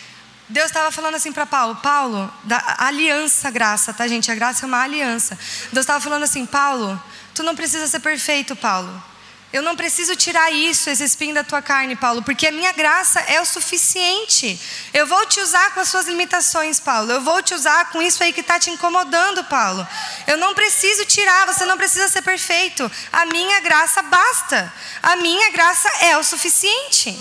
Deus 0.48 0.66
estava 0.66 0.92
falando 0.92 1.14
assim 1.14 1.32
para 1.32 1.46
Paulo: 1.46 1.76
Paulo, 1.76 2.32
da 2.44 2.76
aliança, 2.78 3.50
graça, 3.50 3.92
tá, 3.92 4.06
gente? 4.06 4.30
A 4.30 4.34
graça 4.34 4.64
é 4.64 4.66
uma 4.66 4.82
aliança. 4.82 5.38
Deus 5.72 5.84
estava 5.84 6.00
falando 6.00 6.24
assim: 6.24 6.44
Paulo, 6.44 7.02
tu 7.34 7.42
não 7.42 7.56
precisa 7.56 7.86
ser 7.86 8.00
perfeito, 8.00 8.54
Paulo. 8.54 9.02
Eu 9.50 9.62
não 9.62 9.74
preciso 9.74 10.14
tirar 10.14 10.52
isso, 10.52 10.90
esse 10.90 11.02
espinho 11.02 11.34
da 11.34 11.42
tua 11.42 11.62
carne, 11.62 11.96
Paulo, 11.96 12.22
porque 12.22 12.46
a 12.46 12.52
minha 12.52 12.70
graça 12.72 13.18
é 13.20 13.40
o 13.40 13.46
suficiente. 13.46 14.60
Eu 14.92 15.06
vou 15.06 15.24
te 15.24 15.40
usar 15.40 15.72
com 15.72 15.80
as 15.80 15.88
suas 15.88 16.06
limitações, 16.06 16.78
Paulo. 16.78 17.10
Eu 17.10 17.22
vou 17.22 17.42
te 17.42 17.54
usar 17.54 17.90
com 17.90 18.02
isso 18.02 18.22
aí 18.22 18.30
que 18.30 18.42
está 18.42 18.58
te 18.58 18.68
incomodando, 18.68 19.42
Paulo. 19.44 19.88
Eu 20.26 20.36
não 20.36 20.54
preciso 20.54 21.06
tirar, 21.06 21.46
você 21.46 21.64
não 21.64 21.78
precisa 21.78 22.08
ser 22.08 22.20
perfeito. 22.20 22.90
A 23.10 23.24
minha 23.24 23.58
graça 23.60 24.02
basta. 24.02 24.70
A 25.02 25.16
minha 25.16 25.50
graça 25.50 25.88
é 26.02 26.18
o 26.18 26.22
suficiente. 26.22 27.18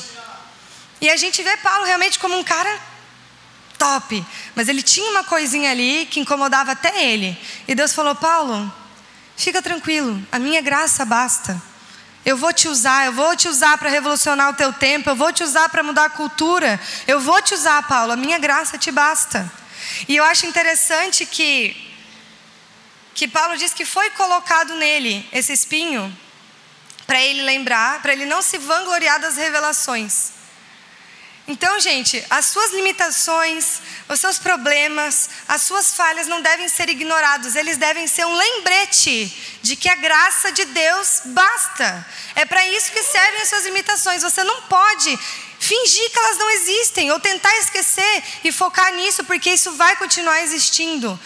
E 1.00 1.10
a 1.10 1.16
gente 1.16 1.42
vê 1.42 1.56
Paulo 1.58 1.86
realmente 1.86 2.20
como 2.20 2.38
um 2.38 2.44
cara 2.44 2.78
top, 3.78 4.26
mas 4.54 4.68
ele 4.68 4.82
tinha 4.82 5.10
uma 5.12 5.24
coisinha 5.24 5.72
ali 5.72 6.06
que 6.08 6.20
incomodava 6.20 6.74
até 6.74 7.06
ele. 7.06 7.40
E 7.66 7.74
Deus 7.74 7.94
falou: 7.94 8.16
Paulo, 8.16 8.70
fica 9.38 9.62
tranquilo, 9.62 10.22
a 10.30 10.38
minha 10.40 10.62
graça 10.62 11.06
basta. 11.06 11.77
Eu 12.28 12.36
vou 12.36 12.52
te 12.52 12.68
usar, 12.68 13.06
eu 13.06 13.14
vou 13.14 13.38
te 13.38 13.48
usar 13.48 13.78
para 13.78 13.90
revolucionar 13.90 14.50
o 14.50 14.54
teu 14.54 14.74
tempo, 14.74 15.10
eu 15.10 15.16
vou 15.16 15.32
te 15.32 15.44
usar 15.46 15.70
para 15.70 15.82
mudar 15.82 16.04
a 16.08 16.10
cultura. 16.10 16.78
Eu 17.08 17.22
vou 17.22 17.42
te 17.42 17.54
usar, 17.54 17.88
Paulo, 17.88 18.12
a 18.12 18.18
minha 18.18 18.38
graça 18.38 18.78
te 18.78 18.92
basta. 18.92 19.50
E 20.10 20.18
eu 20.18 20.26
acho 20.26 20.46
interessante 20.46 21.26
que 21.26 21.86
que 23.14 23.30
Paulo 23.30 23.56
diz 23.56 23.74
que 23.74 23.86
foi 23.86 24.10
colocado 24.10 24.76
nele 24.76 25.26
esse 25.32 25.54
espinho 25.54 26.04
para 27.08 27.22
ele 27.22 27.44
lembrar, 27.44 28.02
para 28.02 28.12
ele 28.12 28.26
não 28.26 28.42
se 28.42 28.58
vangloriar 28.58 29.22
das 29.22 29.38
revelações. 29.38 30.34
Então, 31.48 31.80
gente, 31.80 32.22
as 32.30 32.48
suas 32.48 32.72
limitações, 32.74 33.80
os 34.10 34.20
seus 34.20 34.38
problemas, 34.38 35.30
as 35.48 35.62
suas 35.62 35.94
falhas 35.94 36.28
não 36.28 36.42
devem 36.42 36.68
ser 36.68 36.90
ignorados, 36.90 37.56
eles 37.56 37.78
devem 37.78 38.06
ser 38.06 38.26
um 38.26 38.36
lembrete 38.36 39.60
de 39.62 39.78
que 39.78 39.88
a 39.88 39.96
graça 39.96 40.52
de 40.52 40.66
Deus 40.66 41.22
basta. 41.28 42.06
É 42.36 42.44
para 42.44 42.68
isso 42.68 42.92
que 42.92 43.02
servem 43.02 43.42
as 43.42 43.48
suas 43.48 43.64
limitações. 43.64 44.24
Você 44.24 44.44
não 44.44 44.64
pode 44.64 45.18
fingir 45.58 46.12
que 46.12 46.20
elas 46.20 46.38
não 46.38 46.50
existem 46.52 47.12
ou 47.12 47.20
tentar 47.20 47.56
esquecer 47.60 48.24
e 48.44 48.52
focar 48.52 48.94
nisso, 48.96 49.24
porque 49.24 49.50
isso 49.50 49.72
vai 49.72 49.96
continuar 49.96 50.42
existindo. 50.42 51.18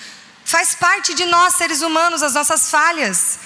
Faz 0.46 0.76
parte 0.76 1.16
de 1.16 1.26
nós, 1.26 1.56
seres 1.56 1.82
humanos, 1.82 2.22
as 2.22 2.36
nossas 2.36 2.70
falhas. 2.70 3.40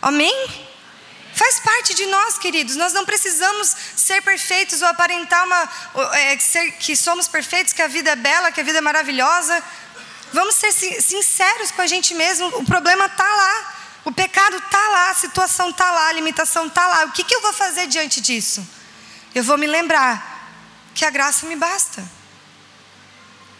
Amém? 0.00 0.69
Faz 1.40 1.58
parte 1.58 1.94
de 1.94 2.04
nós, 2.04 2.36
queridos. 2.36 2.76
Nós 2.76 2.92
não 2.92 3.06
precisamos 3.06 3.74
ser 3.96 4.20
perfeitos 4.20 4.82
ou 4.82 4.88
aparentar 4.88 5.42
uma, 5.46 5.70
é, 6.18 6.38
ser, 6.38 6.72
que 6.72 6.94
somos 6.94 7.26
perfeitos, 7.28 7.72
que 7.72 7.80
a 7.80 7.88
vida 7.88 8.10
é 8.10 8.16
bela, 8.16 8.52
que 8.52 8.60
a 8.60 8.62
vida 8.62 8.76
é 8.76 8.82
maravilhosa. 8.82 9.64
Vamos 10.34 10.56
ser 10.56 10.70
sinceros 10.70 11.70
com 11.70 11.80
a 11.80 11.86
gente 11.86 12.12
mesmo. 12.12 12.46
O 12.58 12.66
problema 12.66 13.06
está 13.06 13.24
lá. 13.24 13.74
O 14.04 14.12
pecado 14.12 14.58
está 14.58 14.88
lá, 14.88 15.10
a 15.12 15.14
situação 15.14 15.70
está 15.70 15.90
lá, 15.90 16.08
a 16.08 16.12
limitação 16.12 16.66
está 16.66 16.86
lá. 16.86 17.04
O 17.06 17.12
que, 17.12 17.24
que 17.24 17.34
eu 17.34 17.40
vou 17.40 17.54
fazer 17.54 17.86
diante 17.86 18.20
disso? 18.20 18.66
Eu 19.34 19.42
vou 19.42 19.56
me 19.56 19.66
lembrar 19.66 20.52
que 20.94 21.06
a 21.06 21.10
graça 21.10 21.46
me 21.46 21.56
basta. 21.56 22.04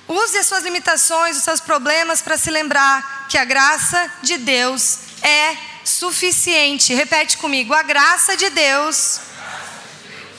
Use 0.07 0.37
as 0.37 0.47
suas 0.47 0.65
limitações, 0.65 1.39
os 1.39 1.45
seus 1.45 1.61
problemas 1.61 2.21
para 2.21 2.37
se 2.37 2.51
lembrar 2.51 3.27
que 3.31 3.39
a 3.39 3.45
graça 3.47 4.13
de 4.23 4.37
Deus 4.37 4.99
é 5.23 5.70
suficiente. 5.91 6.95
Repete 6.95 7.37
comigo: 7.37 7.75
a 7.75 7.83
graça 7.83 8.37
de 8.37 8.49
Deus 8.51 9.21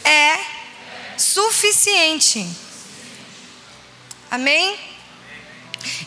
é 0.04 0.40
suficiente. 1.18 2.48
Amém? 4.30 4.80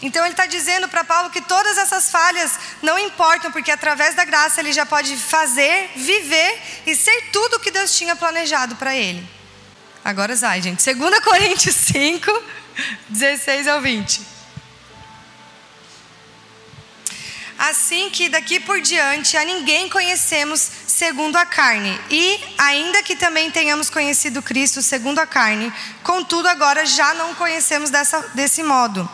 Então 0.01 0.25
ele 0.25 0.33
está 0.33 0.47
dizendo 0.47 0.89
para 0.89 1.05
Paulo 1.05 1.31
que 1.31 1.41
todas 1.41 1.77
essas 1.79 2.11
falhas 2.11 2.53
não 2.81 2.99
importam, 2.99 3.51
porque 3.51 3.71
através 3.71 4.15
da 4.15 4.25
graça 4.25 4.61
ele 4.61 4.73
já 4.73 4.87
pode 4.87 5.17
fazer, 5.17 5.91
viver 5.97 6.63
e 6.87 6.95
ser 6.95 7.31
tudo 7.33 7.57
o 7.57 7.61
que 7.61 7.71
Deus 7.71 7.97
tinha 7.97 8.15
planejado 8.15 8.77
para 8.77 8.95
ele. 8.95 9.29
Agora 10.05 10.37
sai, 10.37 10.63
gente. 10.63 10.85
2 10.85 11.19
Coríntios 11.25 11.75
5, 11.75 12.45
16 13.09 13.69
ao 13.69 13.81
20. 13.81 14.34
Assim 17.59 18.11
que 18.11 18.29
daqui 18.29 18.59
por 18.61 18.81
diante 18.81 19.37
a 19.37 19.45
ninguém 19.45 19.89
conhecemos 19.89 20.69
segundo 20.87 21.37
a 21.37 21.47
carne, 21.47 21.99
e 22.11 22.41
ainda 22.59 23.03
que 23.03 23.17
também 23.17 23.51
tenhamos 23.51 23.89
conhecido 23.89 24.43
Cristo 24.43 24.83
segundo 24.83 25.19
a 25.19 25.27
carne, 25.27 25.73
contudo 26.03 26.49
agora 26.49 26.85
já 26.85 27.15
não 27.15 27.35
conhecemos 27.35 27.91
dessa, 27.91 28.21
desse 28.35 28.63
modo. 28.63 29.09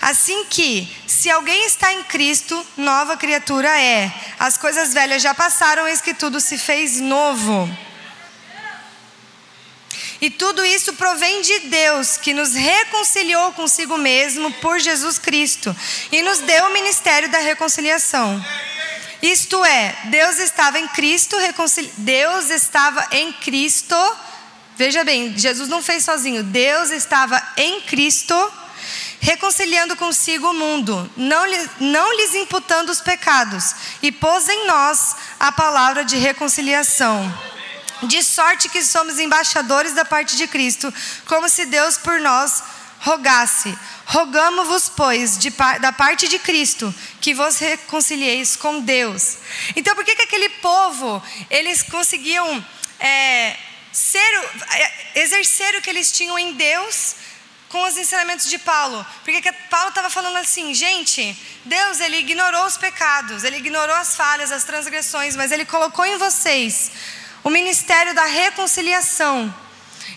Assim 0.00 0.44
que, 0.44 0.90
se 1.06 1.30
alguém 1.30 1.66
está 1.66 1.92
em 1.92 2.02
Cristo, 2.04 2.66
nova 2.76 3.16
criatura 3.16 3.68
é. 3.80 4.12
As 4.38 4.56
coisas 4.56 4.92
velhas 4.92 5.22
já 5.22 5.34
passaram, 5.34 5.86
eis 5.86 6.00
que 6.00 6.14
tudo 6.14 6.40
se 6.40 6.58
fez 6.58 6.98
novo. 7.00 7.68
E 10.22 10.30
tudo 10.30 10.64
isso 10.64 10.92
provém 10.92 11.42
de 11.42 11.58
Deus, 11.58 12.16
que 12.16 12.32
nos 12.32 12.54
reconciliou 12.54 13.52
consigo 13.54 13.98
mesmo 13.98 14.52
por 14.54 14.78
Jesus 14.78 15.18
Cristo 15.18 15.74
e 16.12 16.22
nos 16.22 16.38
deu 16.38 16.66
o 16.66 16.72
ministério 16.72 17.28
da 17.28 17.38
reconciliação. 17.38 18.40
Isto 19.20 19.64
é, 19.64 19.96
Deus 20.04 20.38
estava 20.38 20.78
em 20.78 20.86
Cristo. 20.86 21.36
Deus 21.98 22.50
estava 22.50 23.04
em 23.10 23.32
Cristo. 23.32 23.96
Veja 24.76 25.02
bem, 25.02 25.36
Jesus 25.36 25.68
não 25.68 25.82
fez 25.82 26.04
sozinho. 26.04 26.44
Deus 26.44 26.90
estava 26.90 27.42
em 27.56 27.80
Cristo, 27.80 28.34
reconciliando 29.18 29.96
consigo 29.96 30.50
o 30.50 30.54
mundo, 30.54 31.10
não, 31.16 31.44
lhe, 31.46 31.70
não 31.80 32.16
lhes 32.16 32.36
imputando 32.36 32.90
os 32.90 33.00
pecados, 33.00 33.74
e 34.00 34.12
pôs 34.12 34.48
em 34.48 34.66
nós 34.68 35.16
a 35.40 35.50
palavra 35.50 36.04
de 36.04 36.16
reconciliação. 36.16 37.51
De 38.02 38.22
sorte 38.22 38.68
que 38.68 38.82
somos 38.82 39.18
embaixadores 39.18 39.92
da 39.92 40.04
parte 40.04 40.36
de 40.36 40.46
Cristo, 40.48 40.92
como 41.26 41.48
se 41.48 41.66
Deus 41.66 41.96
por 41.96 42.20
nós 42.20 42.62
rogasse. 43.02 43.76
Rogamos-vos, 44.06 44.88
pois, 44.88 45.38
de, 45.38 45.50
da 45.80 45.92
parte 45.92 46.28
de 46.28 46.38
Cristo, 46.38 46.92
que 47.20 47.34
vos 47.34 47.58
reconcilieis 47.58 48.56
com 48.56 48.80
Deus. 48.80 49.38
Então, 49.76 49.94
por 49.94 50.04
que, 50.04 50.16
que 50.16 50.22
aquele 50.22 50.48
povo, 50.48 51.22
eles 51.50 51.82
conseguiam 51.82 52.64
é, 52.98 53.56
ser, 53.92 54.18
é, 54.18 55.20
exercer 55.20 55.76
o 55.76 55.82
que 55.82 55.90
eles 55.90 56.10
tinham 56.12 56.38
em 56.38 56.54
Deus 56.54 57.14
com 57.68 57.82
os 57.84 57.96
ensinamentos 57.96 58.48
de 58.48 58.58
Paulo? 58.58 59.04
Porque 59.24 59.52
Paulo 59.70 59.88
estava 59.88 60.10
falando 60.10 60.36
assim, 60.36 60.74
gente, 60.74 61.36
Deus, 61.64 62.00
ele 62.00 62.18
ignorou 62.18 62.66
os 62.66 62.76
pecados, 62.76 63.44
ele 63.44 63.56
ignorou 63.56 63.96
as 63.96 64.14
falhas, 64.16 64.52
as 64.52 64.64
transgressões, 64.64 65.34
mas 65.34 65.50
ele 65.50 65.64
colocou 65.64 66.04
em 66.04 66.18
vocês 66.18 66.90
o 67.44 67.50
ministério 67.50 68.14
da 68.14 68.24
reconciliação. 68.24 69.52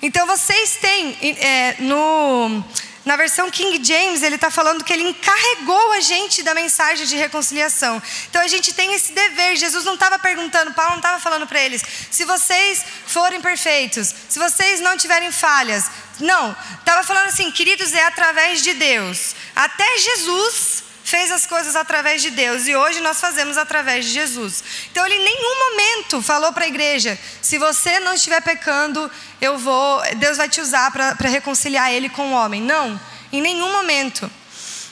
Então 0.02 0.26
vocês 0.28 0.78
têm 0.78 1.18
é, 1.40 1.76
no 1.80 2.64
na 3.06 3.16
versão 3.16 3.52
King 3.52 3.80
James, 3.86 4.24
ele 4.24 4.34
está 4.34 4.50
falando 4.50 4.84
que 4.84 4.92
ele 4.92 5.04
encarregou 5.04 5.92
a 5.92 6.00
gente 6.00 6.42
da 6.42 6.56
mensagem 6.56 7.06
de 7.06 7.16
reconciliação. 7.16 8.02
Então 8.28 8.42
a 8.42 8.48
gente 8.48 8.74
tem 8.74 8.94
esse 8.94 9.14
dever. 9.14 9.56
Jesus 9.56 9.86
não 9.86 9.94
estava 9.94 10.18
perguntando, 10.18 10.74
Paulo 10.74 10.92
não 10.92 10.98
estava 10.98 11.20
falando 11.20 11.46
para 11.46 11.62
eles, 11.62 11.84
se 12.10 12.26
vocês 12.26 12.84
forem 13.06 13.40
perfeitos, 13.40 14.14
se 14.28 14.40
vocês 14.40 14.80
não 14.80 14.98
tiverem 14.98 15.32
falhas. 15.32 15.86
Não, 16.20 16.56
estava 16.80 17.04
falando 17.04 17.28
assim, 17.28 17.52
queridos, 17.52 17.94
é 17.94 18.04
através 18.06 18.64
de 18.64 18.74
Deus. 18.74 19.36
Até 19.56 20.00
Jesus 20.00 20.75
fez 21.06 21.32
as 21.32 21.46
coisas 21.46 21.76
através 21.76 22.20
de 22.20 22.32
Deus 22.32 22.66
e 22.68 22.76
hoje 22.76 23.00
nós 23.00 23.20
fazemos 23.22 23.58
através 23.58 24.06
de 24.06 24.12
Jesus. 24.12 24.64
Então 24.92 25.06
ele 25.06 25.16
em 25.16 25.24
nenhum 25.24 25.70
momento 25.70 26.22
falou 26.22 26.52
para 26.52 26.66
a 26.66 26.68
igreja: 26.68 27.18
se 27.42 27.60
você 27.60 28.00
não 28.00 28.16
estiver 28.16 28.42
pecando, 28.42 29.10
eu 29.40 29.58
vou, 29.58 30.02
Deus 30.16 30.38
vai 30.38 30.50
te 30.50 30.60
usar 30.60 30.92
para 30.92 31.30
reconciliar 31.30 31.92
ele 31.92 32.10
com 32.10 32.32
o 32.32 32.34
homem. 32.34 32.60
Não, 32.60 33.00
em 33.32 33.40
nenhum 33.40 33.72
momento. 33.72 34.30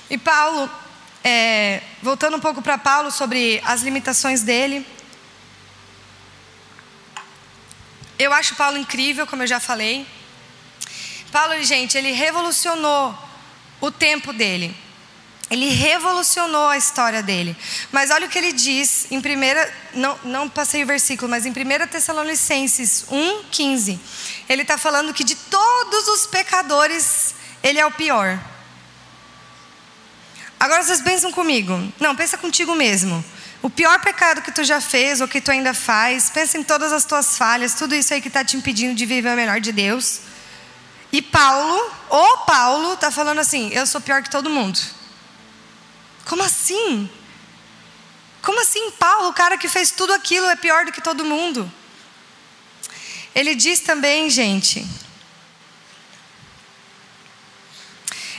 E 0.08 0.17
Paulo, 0.17 0.70
é, 1.24 1.82
voltando 2.01 2.38
um 2.38 2.39
pouco 2.39 2.62
para 2.62 2.77
Paulo 2.77 3.10
sobre 3.12 3.60
as 3.65 3.82
limitações 3.82 4.43
dele. 4.43 4.86
Eu 8.20 8.32
acho 8.32 8.55
Paulo 8.55 8.77
incrível, 8.77 9.25
como 9.25 9.41
eu 9.41 9.48
já 9.48 9.60
falei. 9.60 10.05
Paulo, 11.32 11.62
gente, 11.63 11.98
ele 11.98 12.12
revolucionou 12.12 13.17
o 13.82 13.89
tempo 13.89 14.32
dele. 14.32 14.83
Ele 15.54 15.70
revolucionou 15.70 16.68
a 16.68 16.78
história 16.78 17.22
dele. 17.22 17.56
Mas 17.92 18.10
olha 18.10 18.26
o 18.26 18.30
que 18.30 18.40
ele 18.40 18.52
diz 18.52 19.06
em 19.12 19.22
primeira, 19.22 19.72
não, 19.94 20.20
não 20.24 20.50
passei 20.50 20.84
o 20.84 20.88
versículo, 20.88 21.30
mas 21.30 21.46
em 21.46 21.52
1 21.52 21.88
Tessalonicenses 21.92 23.06
1,15. 23.12 24.00
Ele 24.50 24.64
está 24.64 24.80
falando 24.80 25.14
que 25.14 25.24
de 25.24 25.36
todos 25.36 26.08
os 26.08 26.26
pecadores, 26.26 27.36
ele 27.62 27.78
é 27.78 27.86
o 27.86 27.92
pior. 27.92 28.40
Agora 30.60 30.82
vocês 30.82 31.02
pensam 31.04 31.32
comigo. 31.32 31.80
Não, 32.00 32.16
pensa 32.16 32.36
contigo 32.36 32.74
mesmo. 32.74 33.24
O 33.62 33.70
pior 33.70 34.02
pecado 34.02 34.42
que 34.42 34.52
tu 34.52 34.64
já 34.64 34.82
fez 34.82 35.22
ou 35.22 35.28
que 35.28 35.40
tu 35.40 35.52
ainda 35.52 35.76
faz, 35.76 36.32
pensa 36.32 36.58
em 36.58 36.64
todas 36.64 36.92
as 36.92 37.06
tuas 37.06 37.38
falhas, 37.38 37.76
tudo 37.76 37.94
isso 37.94 38.12
aí 38.12 38.22
que 38.22 38.28
está 38.28 38.44
te 38.44 38.58
impedindo 38.58 38.96
de 38.96 39.06
viver 39.06 39.32
o 39.32 39.36
melhor 39.36 39.62
de 39.62 39.72
Deus. 39.72 40.22
E 41.12 41.22
Paulo, 41.22 41.92
ou 42.10 42.38
Paulo, 42.40 42.94
está 42.94 43.12
falando 43.12 43.38
assim: 43.38 43.70
eu 43.72 43.86
sou 43.86 44.02
pior 44.02 44.24
que 44.24 44.32
todo 44.32 44.50
mundo. 44.50 45.03
Como 46.25 46.44
assim? 46.44 47.10
Como 48.42 48.60
assim, 48.62 48.92
Paulo, 48.92 49.30
o 49.30 49.34
cara 49.34 49.58
que 49.58 49.70
fez 49.70 49.92
tudo 49.92 50.13
aquilo, 50.13 50.48
é 50.48 50.56
pior 50.56 50.86
do 50.86 50.92
que 50.92 51.01
todo 51.01 51.24
mundo? 51.25 51.72
Ele 53.34 53.56
diz 53.56 53.80
também, 53.80 54.30
gente. 54.30 54.86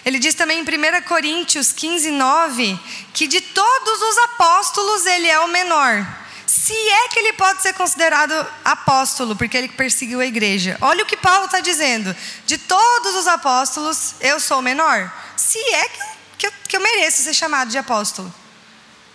Ele 0.05 0.19
diz 0.19 0.35
também 0.35 0.59
em 0.59 0.63
1 0.63 1.03
Coríntios 1.03 1.73
15, 1.73 2.11
9, 2.11 2.79
que 3.15 3.27
de 3.27 3.41
todos 3.41 4.03
os 4.03 4.19
apóstolos 4.19 5.07
ele 5.07 5.29
é 5.29 5.41
o 5.41 5.49
menor. 5.49 6.07
Se 6.47 6.75
é 6.75 7.09
que 7.09 7.19
ele 7.19 7.33
pode 7.33 7.63
ser 7.63 7.73
considerado 7.73 8.33
apóstolo, 8.65 9.35
porque 9.35 9.57
ele 9.57 9.69
perseguiu 9.69 10.21
a 10.21 10.27
igreja. 10.27 10.77
Olha 10.81 11.03
o 11.03 11.07
que 11.07 11.17
Paulo 11.17 11.47
está 11.47 11.61
dizendo. 11.61 12.15
De 12.47 12.59
todos 12.59 13.17
os 13.17 13.27
apóstolos, 13.27 14.15
eu 14.21 14.39
sou 14.39 14.59
o 14.59 14.63
menor. 14.63 15.11
Se 15.37 15.59
é 15.59 15.89
que 15.89 16.01
eu, 16.01 16.14
que 16.45 16.47
eu, 16.47 16.53
que 16.69 16.77
eu 16.77 16.81
mereço 16.81 17.23
ser 17.23 17.33
chamado 17.33 17.71
de 17.71 17.79
apóstolo. 17.79 18.33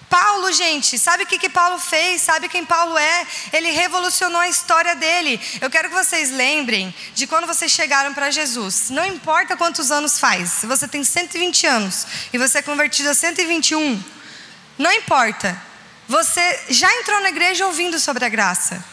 Paulo, 0.10 0.52
gente, 0.52 0.98
sabe 0.98 1.24
o 1.24 1.28
que, 1.28 1.38
que 1.38 1.50
Paulo 1.50 1.78
fez? 1.78 2.22
Sabe 2.22 2.50
quem 2.50 2.66
Paulo 2.66 2.98
é? 2.98 3.28
Ele 3.54 3.70
revolucionou 3.70 4.42
a 4.42 4.50
história 4.50 4.96
dele. 4.96 5.40
Eu 5.62 5.70
quero 5.70 5.90
que 5.90 5.94
vocês 5.94 6.32
lembrem 6.32 6.94
de 7.14 7.28
quando 7.28 7.46
vocês 7.46 7.72
chegaram 7.72 8.12
para 8.16 8.32
Jesus. 8.32 8.90
Não 8.90 9.06
importa 9.06 9.56
quantos 9.56 9.92
anos 9.92 10.20
faz, 10.20 10.50
se 10.54 10.66
você 10.66 10.88
tem 10.88 11.04
120 11.04 11.68
anos 11.68 12.08
e 12.34 12.40
você 12.40 12.58
é 12.58 12.62
convertido 12.64 13.10
a 13.10 13.14
121, 13.14 14.04
não 14.80 14.92
importa. 14.92 15.62
Você 16.08 16.60
já 16.70 16.92
entrou 16.96 17.22
na 17.22 17.30
igreja 17.30 17.68
ouvindo 17.68 18.00
sobre 18.00 18.26
a 18.26 18.30
graça. 18.30 18.84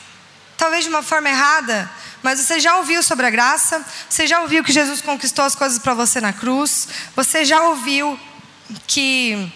Talvez 0.59 0.85
de 0.85 0.91
uma 0.91 1.03
forma 1.03 1.31
errada, 1.31 1.91
mas 2.27 2.41
você 2.41 2.59
já 2.59 2.77
ouviu 2.79 3.05
sobre 3.05 3.25
a 3.25 3.31
graça, 3.31 3.87
você 4.11 4.27
já 4.27 4.41
ouviu 4.41 4.65
que 4.65 4.73
Jesus 4.73 5.01
conquistou 5.01 5.45
as 5.45 5.55
coisas 5.55 5.79
para 5.79 5.95
você 5.95 6.21
na 6.21 6.33
cruz, 6.33 6.89
você 7.15 7.45
já 7.45 7.69
ouviu 7.69 8.19
que 8.85 9.49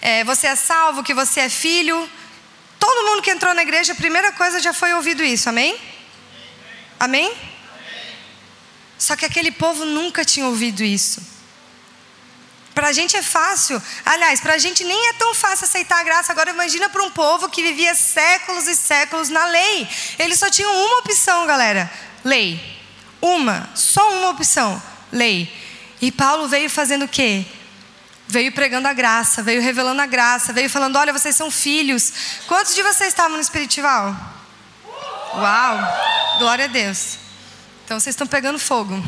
é, 0.00 0.24
você 0.24 0.46
é 0.46 0.56
salvo, 0.56 1.02
que 1.02 1.12
você 1.12 1.40
é 1.40 1.50
filho. 1.50 2.08
Todo 2.78 3.08
mundo 3.08 3.20
que 3.20 3.30
entrou 3.30 3.52
na 3.52 3.60
igreja, 3.60 3.92
a 3.92 3.94
primeira 3.94 4.32
coisa 4.32 4.58
já 4.58 4.72
foi 4.72 4.94
ouvido 4.94 5.22
isso, 5.22 5.50
amém? 5.50 5.78
Amém? 6.98 7.30
Só 8.98 9.14
que 9.14 9.26
aquele 9.26 9.52
povo 9.52 9.84
nunca 9.84 10.24
tinha 10.24 10.46
ouvido 10.46 10.82
isso. 10.82 11.20
Para 12.80 12.88
a 12.88 12.92
gente 12.92 13.14
é 13.14 13.20
fácil, 13.22 13.80
aliás, 14.06 14.40
para 14.40 14.54
a 14.54 14.58
gente 14.58 14.84
nem 14.84 15.08
é 15.08 15.12
tão 15.12 15.34
fácil 15.34 15.66
aceitar 15.66 16.00
a 16.00 16.02
graça. 16.02 16.32
Agora 16.32 16.48
imagina 16.48 16.88
para 16.88 17.02
um 17.02 17.10
povo 17.10 17.50
que 17.50 17.62
vivia 17.62 17.94
séculos 17.94 18.66
e 18.66 18.74
séculos 18.74 19.28
na 19.28 19.44
lei. 19.44 19.86
Eles 20.18 20.38
só 20.38 20.48
tinham 20.48 20.72
uma 20.86 21.00
opção, 21.00 21.46
galera: 21.46 21.90
lei. 22.24 22.58
Uma, 23.20 23.68
só 23.74 24.14
uma 24.14 24.30
opção: 24.30 24.82
lei. 25.12 25.54
E 26.00 26.10
Paulo 26.10 26.48
veio 26.48 26.70
fazendo 26.70 27.04
o 27.04 27.08
quê? 27.08 27.44
Veio 28.26 28.50
pregando 28.50 28.88
a 28.88 28.94
graça, 28.94 29.42
veio 29.42 29.60
revelando 29.60 30.00
a 30.00 30.06
graça, 30.06 30.50
veio 30.50 30.70
falando: 30.70 30.96
olha, 30.96 31.12
vocês 31.12 31.36
são 31.36 31.50
filhos. 31.50 32.14
Quantos 32.46 32.74
de 32.74 32.82
vocês 32.82 33.10
estavam 33.10 33.32
no 33.32 33.42
espiritual? 33.42 34.16
Uau! 35.34 36.38
Glória 36.38 36.64
a 36.64 36.68
Deus. 36.68 37.18
Então 37.84 38.00
vocês 38.00 38.14
estão 38.14 38.26
pegando 38.26 38.58
fogo. 38.58 39.04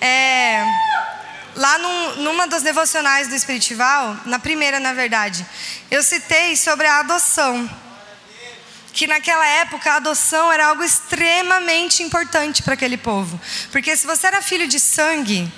É, 0.00 0.64
lá 1.56 1.78
num, 1.78 2.16
numa 2.22 2.46
das 2.46 2.62
devocionais 2.62 3.28
do 3.28 3.34
espiritual, 3.34 4.16
na 4.26 4.38
primeira, 4.38 4.78
na 4.78 4.92
verdade, 4.92 5.44
eu 5.90 6.02
citei 6.02 6.54
sobre 6.54 6.86
a 6.86 7.00
adoção. 7.00 7.68
Que 8.92 9.06
naquela 9.06 9.46
época 9.46 9.92
a 9.92 9.96
adoção 9.96 10.50
era 10.50 10.68
algo 10.68 10.82
extremamente 10.82 12.02
importante 12.02 12.62
para 12.62 12.74
aquele 12.74 12.96
povo. 12.96 13.38
Porque 13.70 13.94
se 13.94 14.06
você 14.06 14.26
era 14.26 14.40
filho 14.40 14.66
de 14.66 14.80
sangue, 14.80 15.52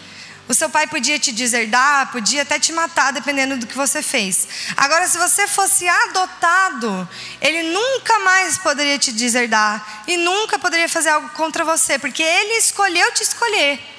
o 0.48 0.54
seu 0.54 0.68
pai 0.68 0.86
podia 0.86 1.18
te 1.20 1.30
deserdar, 1.30 2.10
podia 2.10 2.42
até 2.42 2.58
te 2.58 2.72
matar, 2.72 3.12
dependendo 3.12 3.56
do 3.56 3.66
que 3.66 3.76
você 3.76 4.02
fez. 4.02 4.48
Agora, 4.76 5.06
se 5.06 5.18
você 5.18 5.46
fosse 5.46 5.86
adotado, 5.86 7.08
ele 7.40 7.70
nunca 7.70 8.18
mais 8.20 8.58
poderia 8.58 8.98
te 8.98 9.12
deserdar 9.12 10.02
e 10.08 10.16
nunca 10.16 10.58
poderia 10.58 10.88
fazer 10.88 11.10
algo 11.10 11.28
contra 11.30 11.64
você, 11.64 11.98
porque 11.98 12.22
ele 12.22 12.54
escolheu 12.54 13.12
te 13.12 13.22
escolher. 13.22 13.97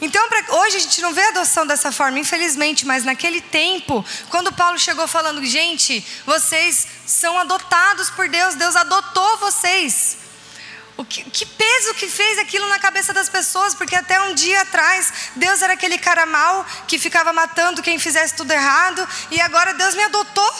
Então, 0.00 0.28
pra, 0.28 0.44
hoje 0.58 0.76
a 0.76 0.80
gente 0.80 1.00
não 1.00 1.12
vê 1.12 1.22
adoção 1.22 1.66
dessa 1.66 1.90
forma, 1.90 2.18
infelizmente, 2.18 2.86
mas 2.86 3.04
naquele 3.04 3.40
tempo, 3.40 4.04
quando 4.30 4.52
Paulo 4.52 4.78
chegou 4.78 5.08
falando, 5.08 5.44
gente, 5.44 6.06
vocês 6.24 6.86
são 7.06 7.38
adotados 7.38 8.08
por 8.10 8.28
Deus, 8.28 8.54
Deus 8.54 8.76
adotou 8.76 9.38
vocês. 9.38 10.18
O 10.96 11.04
que, 11.04 11.22
que, 11.30 11.46
peso 11.46 11.94
que 11.94 12.08
fez 12.08 12.38
aquilo 12.38 12.68
na 12.68 12.78
cabeça 12.78 13.12
das 13.12 13.28
pessoas, 13.28 13.74
porque 13.74 13.94
até 13.94 14.20
um 14.22 14.34
dia 14.34 14.62
atrás 14.62 15.30
Deus 15.36 15.62
era 15.62 15.74
aquele 15.74 15.96
cara 15.96 16.26
mau 16.26 16.66
que 16.88 16.98
ficava 16.98 17.32
matando 17.32 17.82
quem 17.82 17.98
fizesse 17.98 18.34
tudo 18.34 18.50
errado, 18.50 19.08
e 19.30 19.40
agora 19.40 19.74
Deus 19.74 19.94
me 19.94 20.02
adotou? 20.02 20.52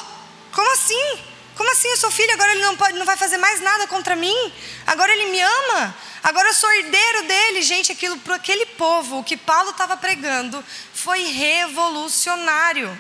Como 0.53 0.73
assim? 0.73 1.28
Como 1.59 1.73
assim 1.73 1.89
eu 1.89 1.97
sou 1.97 2.09
filho? 2.09 2.33
Agora 2.35 2.53
ele 2.53 2.63
não, 2.63 2.77
pode, 2.77 2.97
não 2.97 3.05
vai 3.05 3.17
fazer 3.17 3.37
mais 3.37 3.61
nada 3.61 3.89
contra 3.89 4.15
mim? 4.15 4.53
Agora 4.87 5.11
ele 5.13 5.27
me 5.27 5.41
ama? 5.41 5.93
Agora 6.23 6.51
eu 6.51 6.55
sou 6.55 6.71
herdeiro 6.71 7.25
dele? 7.25 7.63
Gente, 7.63 7.91
aquilo 7.91 8.17
para 8.19 8.37
aquele 8.37 8.65
povo, 8.65 9.19
o 9.19 9.25
que 9.25 9.37
Paulo 9.37 9.71
estava 9.71 9.97
pregando 9.97 10.65
foi 10.95 11.21
revolucionário. 11.25 12.97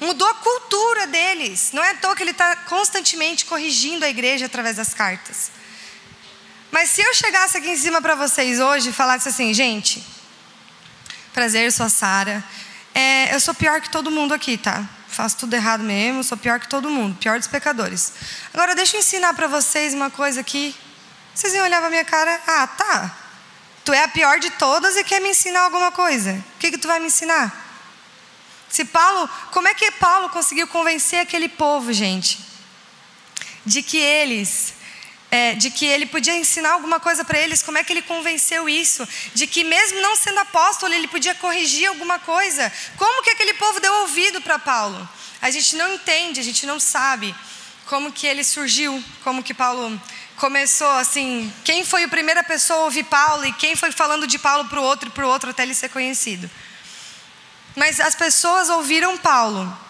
Mudou 0.00 0.28
a 0.28 0.34
cultura 0.34 1.06
deles. 1.06 1.70
Não 1.72 1.84
é 1.84 1.90
à 1.90 1.94
toa 1.94 2.16
que 2.16 2.24
ele 2.24 2.32
está 2.32 2.56
constantemente 2.56 3.44
corrigindo 3.44 4.04
a 4.04 4.08
igreja 4.08 4.46
através 4.46 4.74
das 4.74 4.92
cartas. 4.92 5.52
Mas 6.72 6.90
se 6.90 7.00
eu 7.00 7.14
chegasse 7.14 7.58
aqui 7.58 7.70
em 7.70 7.76
cima 7.76 8.02
para 8.02 8.16
vocês 8.16 8.58
hoje 8.58 8.88
e 8.88 8.92
falasse 8.92 9.28
assim, 9.28 9.54
gente, 9.54 10.04
prazer, 11.32 11.66
eu 11.66 11.70
sou 11.70 11.86
a 11.86 11.88
Sara. 11.88 12.44
É, 12.92 13.32
eu 13.32 13.38
sou 13.38 13.54
pior 13.54 13.80
que 13.80 13.88
todo 13.88 14.10
mundo 14.10 14.34
aqui, 14.34 14.58
tá? 14.58 14.84
Faço 15.16 15.38
tudo 15.38 15.54
errado 15.54 15.82
mesmo, 15.82 16.22
sou 16.22 16.36
pior 16.36 16.60
que 16.60 16.68
todo 16.68 16.90
mundo, 16.90 17.16
pior 17.16 17.38
dos 17.38 17.48
pecadores. 17.48 18.12
Agora 18.52 18.74
deixa 18.74 18.98
eu 18.98 19.00
ensinar 19.00 19.32
para 19.32 19.46
vocês 19.46 19.94
uma 19.94 20.10
coisa 20.10 20.42
aqui. 20.42 20.76
Vocês 21.34 21.54
iam 21.54 21.64
olhar 21.64 21.80
para 21.80 21.88
minha 21.88 22.04
cara, 22.04 22.38
ah, 22.46 22.66
tá. 22.66 23.16
Tu 23.82 23.94
é 23.94 24.04
a 24.04 24.08
pior 24.08 24.38
de 24.38 24.50
todas 24.50 24.94
e 24.94 25.02
quer 25.04 25.22
me 25.22 25.30
ensinar 25.30 25.60
alguma 25.60 25.90
coisa. 25.90 26.32
O 26.34 26.58
que 26.58 26.70
que 26.70 26.76
tu 26.76 26.86
vai 26.86 27.00
me 27.00 27.06
ensinar? 27.06 27.50
Se 28.68 28.84
Paulo, 28.84 29.26
como 29.52 29.66
é 29.66 29.72
que 29.72 29.90
Paulo 29.92 30.28
conseguiu 30.28 30.68
convencer 30.68 31.20
aquele 31.20 31.48
povo, 31.48 31.94
gente, 31.94 32.38
de 33.64 33.82
que 33.82 33.96
eles 33.96 34.74
é, 35.30 35.54
de 35.54 35.70
que 35.70 35.84
ele 35.84 36.06
podia 36.06 36.34
ensinar 36.36 36.72
alguma 36.72 37.00
coisa 37.00 37.24
para 37.24 37.38
eles, 37.38 37.62
como 37.62 37.78
é 37.78 37.84
que 37.84 37.92
ele 37.92 38.02
convenceu 38.02 38.68
isso? 38.68 39.06
De 39.34 39.46
que 39.46 39.64
mesmo 39.64 40.00
não 40.00 40.16
sendo 40.16 40.38
apóstolo, 40.40 40.94
ele 40.94 41.08
podia 41.08 41.34
corrigir 41.34 41.88
alguma 41.88 42.18
coisa. 42.18 42.72
Como 42.96 43.22
que 43.22 43.30
aquele 43.30 43.54
povo 43.54 43.80
deu 43.80 43.92
ouvido 44.02 44.40
para 44.40 44.58
Paulo? 44.58 45.08
A 45.42 45.50
gente 45.50 45.76
não 45.76 45.94
entende, 45.94 46.40
a 46.40 46.44
gente 46.44 46.66
não 46.66 46.78
sabe 46.78 47.34
como 47.86 48.12
que 48.12 48.26
ele 48.26 48.42
surgiu, 48.42 49.02
como 49.22 49.42
que 49.42 49.54
Paulo 49.54 50.00
começou 50.36 50.90
assim, 50.90 51.52
quem 51.64 51.84
foi 51.84 52.04
a 52.04 52.08
primeira 52.08 52.42
pessoa 52.44 52.80
a 52.80 52.84
ouvir 52.84 53.04
Paulo 53.04 53.46
e 53.46 53.52
quem 53.54 53.74
foi 53.74 53.90
falando 53.90 54.26
de 54.26 54.38
Paulo 54.38 54.68
para 54.68 54.80
o 54.80 54.82
outro 54.82 55.08
e 55.08 55.12
para 55.12 55.26
o 55.26 55.28
outro 55.28 55.50
até 55.50 55.62
ele 55.62 55.74
ser 55.74 55.88
conhecido. 55.88 56.50
Mas 57.74 58.00
as 58.00 58.14
pessoas 58.14 58.68
ouviram 58.68 59.16
Paulo 59.18 59.85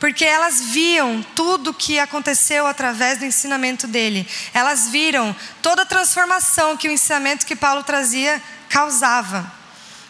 porque 0.00 0.24
elas 0.24 0.60
viam 0.60 1.22
tudo 1.34 1.70
o 1.70 1.74
que 1.74 1.98
aconteceu 1.98 2.66
através 2.66 3.18
do 3.18 3.24
ensinamento 3.24 3.86
dele. 3.86 4.28
Elas 4.54 4.88
viram 4.88 5.34
toda 5.60 5.82
a 5.82 5.86
transformação 5.86 6.76
que 6.76 6.88
o 6.88 6.92
ensinamento 6.92 7.46
que 7.46 7.56
Paulo 7.56 7.82
trazia 7.82 8.40
causava. 8.68 9.58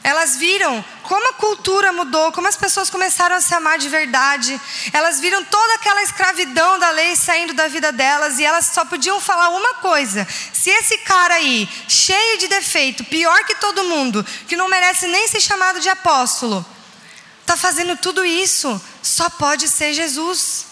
Elas 0.02 0.36
viram 0.36 0.84
como 1.02 1.28
a 1.30 1.34
cultura 1.34 1.92
mudou, 1.92 2.30
como 2.32 2.46
as 2.46 2.56
pessoas 2.56 2.88
começaram 2.88 3.36
a 3.36 3.40
se 3.40 3.54
amar 3.54 3.78
de 3.78 3.88
verdade. 3.88 4.58
Elas 4.92 5.20
viram 5.20 5.44
toda 5.44 5.74
aquela 5.74 6.02
escravidão 6.02 6.78
da 6.78 6.90
lei 6.90 7.16
saindo 7.16 7.52
da 7.52 7.66
vida 7.66 7.90
delas 7.90 8.38
e 8.38 8.44
elas 8.44 8.66
só 8.66 8.84
podiam 8.84 9.20
falar 9.20 9.48
uma 9.50 9.74
coisa: 9.74 10.26
se 10.52 10.70
esse 10.70 10.98
cara 10.98 11.34
aí, 11.34 11.68
cheio 11.88 12.38
de 12.38 12.48
defeito, 12.48 13.04
pior 13.04 13.44
que 13.44 13.56
todo 13.56 13.84
mundo, 13.84 14.24
que 14.46 14.56
não 14.56 14.68
merece 14.68 15.08
nem 15.08 15.26
ser 15.26 15.40
chamado 15.40 15.80
de 15.80 15.88
apóstolo, 15.88 16.64
está 17.48 17.56
fazendo 17.56 17.96
tudo 17.96 18.26
isso, 18.26 18.78
só 19.02 19.30
pode 19.30 19.68
ser 19.68 19.94
Jesus. 19.94 20.66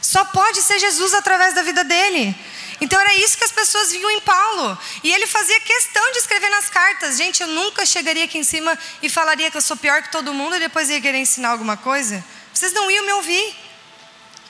Só 0.00 0.24
pode 0.24 0.62
ser 0.62 0.78
Jesus 0.78 1.12
através 1.12 1.54
da 1.54 1.62
vida 1.62 1.84
dele. 1.84 2.34
Então 2.80 2.98
era 2.98 3.14
isso 3.16 3.36
que 3.36 3.44
as 3.44 3.52
pessoas 3.52 3.92
viam 3.92 4.10
em 4.10 4.20
Paulo. 4.20 4.78
E 5.04 5.12
ele 5.12 5.26
fazia 5.26 5.60
questão 5.60 6.12
de 6.12 6.18
escrever 6.18 6.48
nas 6.48 6.70
cartas. 6.70 7.18
Gente, 7.18 7.42
eu 7.42 7.48
nunca 7.48 7.84
chegaria 7.84 8.24
aqui 8.24 8.38
em 8.38 8.42
cima 8.42 8.78
e 9.02 9.10
falaria 9.10 9.50
que 9.50 9.56
eu 9.56 9.60
sou 9.60 9.76
pior 9.76 10.02
que 10.02 10.10
todo 10.10 10.32
mundo 10.32 10.56
e 10.56 10.60
depois 10.60 10.88
ia 10.88 11.00
querer 11.00 11.18
ensinar 11.18 11.50
alguma 11.50 11.76
coisa. 11.76 12.24
Vocês 12.54 12.72
não 12.72 12.90
iam 12.90 13.04
me 13.04 13.12
ouvir. 13.12 13.54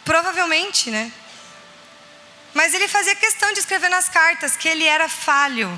Provavelmente, 0.04 0.90
né? 0.90 1.10
Mas 2.54 2.72
ele 2.72 2.86
fazia 2.86 3.16
questão 3.16 3.52
de 3.52 3.58
escrever 3.58 3.88
nas 3.88 4.08
cartas 4.08 4.56
que 4.56 4.68
ele 4.68 4.84
era 4.84 5.08
falho. 5.08 5.68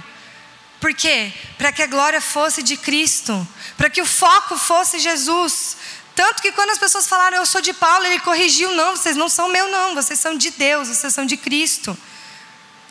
Por 0.80 0.94
quê? 0.94 1.32
Para 1.56 1.72
que 1.72 1.82
a 1.82 1.86
glória 1.86 2.20
fosse 2.20 2.62
de 2.62 2.76
Cristo, 2.76 3.46
para 3.76 3.90
que 3.90 4.00
o 4.00 4.06
foco 4.06 4.56
fosse 4.56 4.98
Jesus. 4.98 5.76
Tanto 6.14 6.42
que 6.42 6.52
quando 6.52 6.70
as 6.70 6.78
pessoas 6.78 7.06
falaram, 7.06 7.36
eu 7.38 7.46
sou 7.46 7.60
de 7.60 7.72
Paulo, 7.72 8.06
ele 8.06 8.20
corrigiu: 8.20 8.72
não, 8.72 8.96
vocês 8.96 9.16
não 9.16 9.28
são 9.28 9.48
meu, 9.48 9.68
não, 9.68 9.94
vocês 9.94 10.18
são 10.20 10.36
de 10.36 10.50
Deus, 10.50 10.88
vocês 10.88 11.12
são 11.12 11.26
de 11.26 11.36
Cristo. 11.36 11.96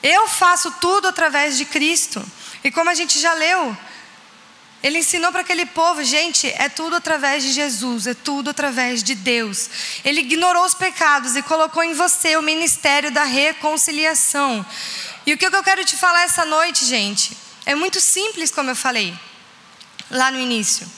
Eu 0.03 0.27
faço 0.27 0.71
tudo 0.79 1.07
através 1.07 1.57
de 1.57 1.65
Cristo. 1.65 2.23
E 2.63 2.71
como 2.71 2.89
a 2.89 2.93
gente 2.93 3.19
já 3.19 3.33
leu, 3.33 3.75
ele 4.83 4.99
ensinou 4.99 5.31
para 5.31 5.41
aquele 5.41 5.65
povo, 5.65 6.03
gente, 6.03 6.47
é 6.57 6.69
tudo 6.69 6.95
através 6.97 7.43
de 7.43 7.51
Jesus, 7.51 8.05
é 8.05 8.13
tudo 8.13 8.49
através 8.49 9.01
de 9.01 9.15
Deus. 9.15 9.69
Ele 10.05 10.21
ignorou 10.21 10.63
os 10.63 10.73
pecados 10.73 11.35
e 11.35 11.41
colocou 11.41 11.83
em 11.83 11.93
você 11.93 12.37
o 12.37 12.41
ministério 12.41 13.11
da 13.11 13.23
reconciliação. 13.23 14.65
E 15.25 15.33
o 15.33 15.37
que 15.37 15.45
eu 15.45 15.63
quero 15.63 15.83
te 15.83 15.95
falar 15.95 16.23
essa 16.23 16.45
noite, 16.45 16.85
gente, 16.85 17.35
é 17.67 17.75
muito 17.75 18.01
simples, 18.01 18.49
como 18.49 18.71
eu 18.71 18.75
falei 18.75 19.13
lá 20.09 20.31
no 20.31 20.39
início. 20.39 20.89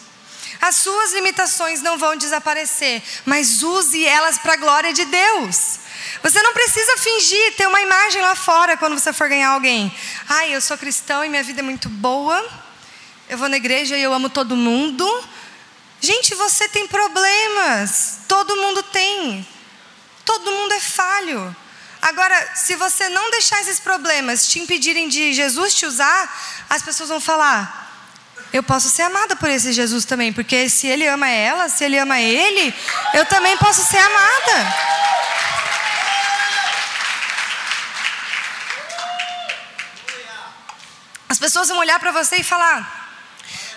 As 0.62 0.78
suas 0.78 1.12
limitações 1.14 1.82
não 1.82 1.98
vão 1.98 2.16
desaparecer, 2.16 3.04
mas 3.26 3.62
use 3.62 4.06
elas 4.06 4.38
para 4.38 4.54
a 4.54 4.58
glória 4.58 4.94
de 4.94 5.04
Deus. 5.04 5.80
Você 6.24 6.42
não 6.42 6.54
precisa 6.54 6.96
fingir 6.98 7.56
ter 7.58 7.68
uma 7.68 7.82
imagem 7.82 8.22
lá 8.22 8.36
fora 8.36 8.78
quando 8.78 8.98
você 8.98 9.12
for 9.12 9.28
ganhar 9.28 9.50
alguém. 9.50 9.94
Ai, 10.28 10.56
eu 10.56 10.62
sou 10.62 10.78
cristão 10.78 11.26
e 11.26 11.30
minha 11.30 11.44
vida 11.44 11.60
é 11.60 11.64
muito 11.64 11.90
boa 11.90 12.40
eu 13.30 13.38
vou 13.38 13.48
na 13.48 13.58
igreja 13.58 13.96
e 13.96 14.02
eu 14.02 14.12
amo 14.12 14.28
todo 14.28 14.56
mundo. 14.56 15.06
Gente, 16.02 16.34
você 16.34 16.68
tem 16.68 16.88
problemas. 16.88 18.22
Todo 18.28 18.56
mundo 18.56 18.82
tem. 18.82 19.48
Todo 20.26 20.52
mundo 20.52 20.74
é 20.74 20.80
falho. 20.80 21.56
Agora, 22.02 22.56
se 22.56 22.76
você 22.76 23.10
não 23.10 23.30
deixar 23.32 23.60
esses 23.62 23.80
problemas 23.80 24.48
te 24.48 24.60
impedirem 24.60 25.10
de 25.10 25.34
Jesus 25.34 25.74
te 25.74 25.86
usar, 25.86 26.66
as 26.70 26.82
pessoas 26.82 27.10
vão 27.10 27.20
falar: 27.20 27.92
eu 28.52 28.64
posso 28.64 28.90
ser 28.90 29.04
amada 29.04 29.36
por 29.36 29.50
esse 29.50 29.72
Jesus 29.74 30.06
também, 30.06 30.34
porque 30.34 30.70
se 30.70 30.88
ele 30.88 31.08
ama 31.08 31.30
ela, 31.30 31.70
se 31.70 31.84
ele 31.84 32.00
ama 32.00 32.20
ele, 32.20 32.74
eu 33.14 33.26
também 33.26 33.56
posso 33.58 33.84
ser 33.84 34.00
amada. 34.00 34.74
As 41.28 41.38
pessoas 41.38 41.68
vão 41.68 41.78
olhar 41.78 42.00
para 42.00 42.12
você 42.12 42.38
e 42.38 42.44
falar: 42.44 42.99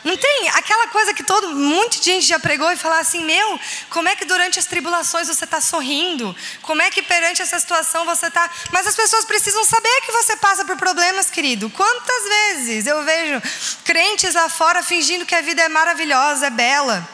não 0.05 0.17
tem 0.17 0.49
aquela 0.49 0.89
coisa 0.89 1.15
que 1.15 1.23
todo 1.23 1.55
muita 1.55 2.03
gente 2.03 2.27
já 2.27 2.39
pregou 2.39 2.71
e 2.73 2.77
falar 2.77 2.99
assim: 2.99 3.25
meu, 3.25 3.61
como 3.89 4.09
é 4.09 4.17
que 4.17 4.25
durante 4.25 4.59
as 4.59 4.67
tribulações 4.67 5.29
você 5.29 5.45
está 5.45 5.61
sorrindo? 5.61 6.35
Como 6.63 6.83
é 6.83 6.91
que 6.91 7.03
perante 7.03 7.41
essa 7.41 7.59
situação 7.59 8.05
você 8.05 8.27
está. 8.27 8.51
Mas 8.73 8.87
as 8.87 8.97
pessoas 8.97 9.25
precisam 9.25 9.65
saber 9.65 10.01
que 10.01 10.13
você 10.13 10.37
passa 10.37 10.65
por 10.65 10.77
problemas, 10.77 11.31
querido. 11.31 11.71
Quantas 11.71 12.25
vezes 12.25 12.87
eu 12.87 13.03
vejo 13.05 13.41
crentes 13.85 14.35
lá 14.35 14.49
fora 14.49 14.83
fingindo 14.83 15.25
que 15.25 15.35
a 15.35 15.41
vida 15.41 15.63
é 15.63 15.69
maravilhosa, 15.69 16.47
é 16.47 16.51
bela. 16.51 17.09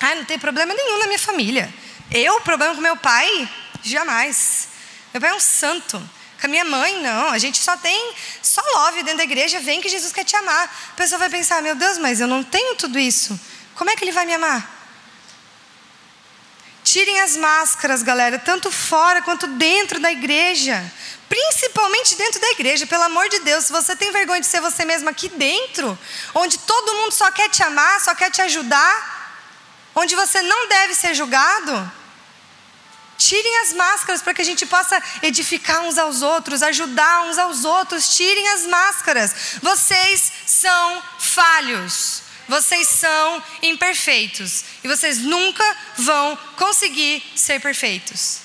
Ai, 0.00 0.16
não 0.16 0.24
tem 0.24 0.38
problema 0.38 0.74
nenhum 0.74 0.98
na 0.98 1.06
minha 1.06 1.18
família. 1.18 1.72
Eu, 2.10 2.40
problema 2.42 2.74
com 2.74 2.80
meu 2.80 2.96
pai? 2.96 3.48
Jamais. 3.82 4.68
Meu 5.12 5.20
pai 5.20 5.30
é 5.30 5.34
um 5.34 5.40
santo. 5.40 6.17
Com 6.40 6.46
a 6.46 6.48
minha 6.48 6.64
mãe, 6.64 7.00
não. 7.02 7.30
A 7.30 7.38
gente 7.38 7.58
só 7.58 7.76
tem 7.76 8.14
só 8.40 8.62
love 8.74 9.02
dentro 9.02 9.18
da 9.18 9.24
igreja. 9.24 9.58
Vem 9.60 9.80
que 9.80 9.88
Jesus 9.88 10.12
quer 10.12 10.24
te 10.24 10.36
amar. 10.36 10.64
A 10.92 10.94
pessoa 10.94 11.18
vai 11.18 11.28
pensar: 11.28 11.60
meu 11.62 11.74
Deus, 11.74 11.98
mas 11.98 12.20
eu 12.20 12.28
não 12.28 12.42
tenho 12.44 12.76
tudo 12.76 12.98
isso. 12.98 13.38
Como 13.74 13.90
é 13.90 13.96
que 13.96 14.04
ele 14.04 14.12
vai 14.12 14.24
me 14.24 14.34
amar? 14.34 14.76
Tirem 16.84 17.20
as 17.20 17.36
máscaras, 17.36 18.02
galera, 18.02 18.38
tanto 18.38 18.70
fora 18.70 19.20
quanto 19.20 19.46
dentro 19.46 20.00
da 20.00 20.10
igreja. 20.10 20.90
Principalmente 21.28 22.14
dentro 22.14 22.40
da 22.40 22.50
igreja, 22.52 22.86
pelo 22.86 23.02
amor 23.02 23.28
de 23.28 23.40
Deus. 23.40 23.64
Se 23.64 23.72
você 23.72 23.94
tem 23.94 24.10
vergonha 24.10 24.40
de 24.40 24.46
ser 24.46 24.60
você 24.60 24.84
mesmo 24.84 25.08
aqui 25.10 25.28
dentro, 25.28 25.98
onde 26.34 26.56
todo 26.58 26.94
mundo 26.94 27.12
só 27.12 27.30
quer 27.30 27.50
te 27.50 27.62
amar, 27.62 28.00
só 28.00 28.14
quer 28.14 28.30
te 28.30 28.40
ajudar, 28.40 29.42
onde 29.94 30.14
você 30.14 30.40
não 30.40 30.68
deve 30.68 30.94
ser 30.94 31.14
julgado, 31.14 31.92
Tirem 33.18 33.58
as 33.62 33.72
máscaras 33.72 34.22
para 34.22 34.32
que 34.32 34.40
a 34.40 34.44
gente 34.44 34.64
possa 34.64 35.02
edificar 35.22 35.82
uns 35.82 35.98
aos 35.98 36.22
outros, 36.22 36.62
ajudar 36.62 37.24
uns 37.24 37.36
aos 37.36 37.64
outros. 37.64 38.16
Tirem 38.16 38.48
as 38.50 38.64
máscaras. 38.64 39.58
Vocês 39.60 40.32
são 40.46 41.02
falhos. 41.18 42.22
Vocês 42.46 42.86
são 42.88 43.42
imperfeitos. 43.60 44.64
E 44.84 44.88
vocês 44.88 45.18
nunca 45.18 45.64
vão 45.96 46.38
conseguir 46.56 47.20
ser 47.34 47.60
perfeitos. 47.60 48.38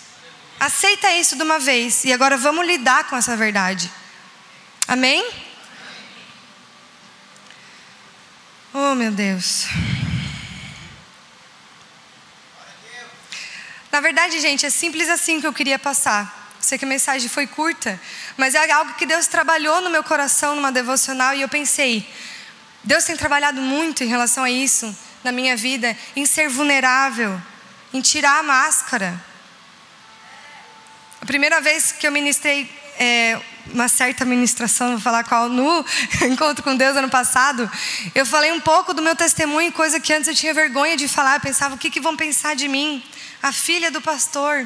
Aceita 0.59 1.11
isso 1.13 1.35
de 1.35 1.43
uma 1.43 1.59
vez. 1.59 2.03
E 2.03 2.11
agora 2.11 2.35
vamos 2.35 2.65
lidar 2.65 3.07
com 3.07 3.15
essa 3.15 3.37
verdade. 3.37 3.91
Amém? 4.87 5.23
Oh, 8.73 8.95
meu 8.95 9.11
Deus. 9.11 9.67
Na 13.93 14.01
verdade, 14.01 14.39
gente, 14.39 14.65
é 14.65 14.71
simples 14.71 15.07
assim 15.07 15.39
que 15.39 15.45
eu 15.45 15.53
queria 15.53 15.77
passar. 15.77 16.51
Sei 16.59 16.79
que 16.79 16.83
a 16.83 16.87
mensagem 16.87 17.29
foi 17.29 17.45
curta, 17.45 18.01
mas 18.35 18.55
é 18.55 18.71
algo 18.71 18.95
que 18.95 19.05
Deus 19.05 19.27
trabalhou 19.27 19.81
no 19.81 19.89
meu 19.91 20.03
coração 20.03 20.55
numa 20.55 20.71
devocional 20.71 21.35
e 21.35 21.41
eu 21.41 21.47
pensei, 21.47 22.03
Deus 22.83 23.03
tem 23.03 23.15
trabalhado 23.15 23.61
muito 23.61 24.03
em 24.03 24.07
relação 24.07 24.43
a 24.43 24.49
isso 24.49 24.97
na 25.23 25.31
minha 25.31 25.55
vida, 25.55 25.95
em 26.15 26.25
ser 26.25 26.49
vulnerável, 26.49 27.39
em 27.93 28.01
tirar 28.01 28.39
a 28.39 28.41
máscara. 28.41 29.13
A 31.21 31.25
primeira 31.27 31.61
vez 31.61 31.91
que 31.91 32.07
eu 32.07 32.11
ministrei 32.11 32.67
é, 32.97 33.39
uma 33.71 33.87
certa 33.87 34.25
ministração, 34.25 34.93
vou 34.93 35.01
falar 35.01 35.23
qual, 35.23 35.47
no 35.49 35.85
encontro 36.27 36.63
com 36.63 36.75
Deus 36.75 36.97
ano 36.97 37.11
passado, 37.11 37.69
eu 38.15 38.25
falei 38.25 38.51
um 38.53 38.59
pouco 38.59 38.91
do 38.91 39.03
meu 39.03 39.15
testemunho, 39.15 39.71
coisa 39.71 39.99
que 39.99 40.11
antes 40.11 40.27
eu 40.27 40.33
tinha 40.33 40.51
vergonha 40.51 40.97
de 40.97 41.07
falar, 41.07 41.35
eu 41.35 41.41
pensava, 41.41 41.75
o 41.75 41.77
que, 41.77 41.91
que 41.91 42.01
vão 42.01 42.17
pensar 42.17 42.55
de 42.55 42.67
mim? 42.67 43.03
A 43.43 43.51
filha 43.51 43.91
do 43.91 44.01
pastor. 44.01 44.61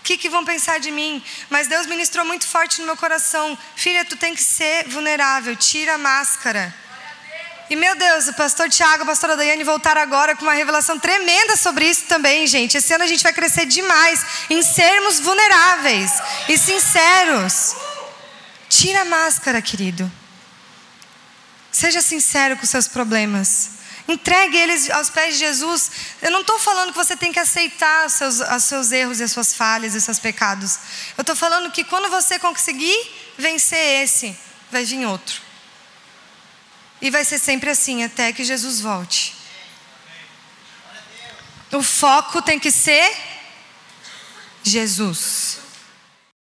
O 0.00 0.02
que, 0.02 0.18
que 0.18 0.28
vão 0.28 0.44
pensar 0.44 0.78
de 0.80 0.90
mim? 0.90 1.22
Mas 1.48 1.68
Deus 1.68 1.86
ministrou 1.86 2.26
muito 2.26 2.46
forte 2.46 2.80
no 2.80 2.86
meu 2.86 2.96
coração. 2.96 3.56
Filha, 3.76 4.04
tu 4.04 4.16
tem 4.16 4.34
que 4.34 4.42
ser 4.42 4.88
vulnerável, 4.88 5.54
tira 5.54 5.94
a 5.94 5.98
máscara. 5.98 6.74
E 7.70 7.74
meu 7.74 7.96
Deus, 7.96 8.28
o 8.28 8.34
pastor 8.34 8.68
Tiago, 8.68 9.02
a 9.02 9.06
pastora 9.06 9.36
Daiane 9.36 9.64
voltaram 9.64 10.00
agora 10.00 10.36
com 10.36 10.42
uma 10.42 10.54
revelação 10.54 10.98
tremenda 10.98 11.56
sobre 11.56 11.88
isso 11.88 12.02
também, 12.06 12.46
gente. 12.46 12.76
Esse 12.76 12.92
ano 12.92 13.04
a 13.04 13.08
gente 13.08 13.22
vai 13.22 13.32
crescer 13.32 13.66
demais 13.66 14.24
em 14.50 14.62
sermos 14.62 15.18
vulneráveis 15.20 16.12
e 16.48 16.58
sinceros. 16.58 17.74
Tira 18.68 19.02
a 19.02 19.04
máscara, 19.04 19.62
querido. 19.62 20.10
Seja 21.72 22.00
sincero 22.00 22.56
com 22.56 22.66
seus 22.66 22.86
problemas. 22.86 23.76
Entregue 24.08 24.56
eles 24.56 24.88
aos 24.90 25.10
pés 25.10 25.34
de 25.34 25.40
Jesus. 25.40 25.90
Eu 26.22 26.30
não 26.30 26.42
estou 26.42 26.58
falando 26.58 26.92
que 26.92 26.98
você 26.98 27.16
tem 27.16 27.32
que 27.32 27.40
aceitar 27.40 28.06
os 28.06 28.12
seus, 28.12 28.40
os 28.40 28.64
seus 28.64 28.92
erros 28.92 29.18
e 29.18 29.24
as 29.24 29.32
suas 29.32 29.52
falhas 29.52 29.94
e 29.94 29.98
os 29.98 30.04
seus 30.04 30.18
pecados. 30.18 30.78
Eu 31.16 31.22
estou 31.22 31.34
falando 31.34 31.72
que 31.72 31.82
quando 31.82 32.08
você 32.08 32.38
conseguir 32.38 32.96
vencer 33.36 34.04
esse, 34.04 34.36
vai 34.70 34.84
vir 34.84 35.04
outro. 35.06 35.42
E 37.00 37.10
vai 37.10 37.24
ser 37.24 37.38
sempre 37.38 37.68
assim 37.68 38.04
até 38.04 38.32
que 38.32 38.44
Jesus 38.44 38.80
volte. 38.80 39.34
O 41.72 41.82
foco 41.82 42.40
tem 42.40 42.58
que 42.58 42.70
ser 42.70 43.12
Jesus. 44.62 45.65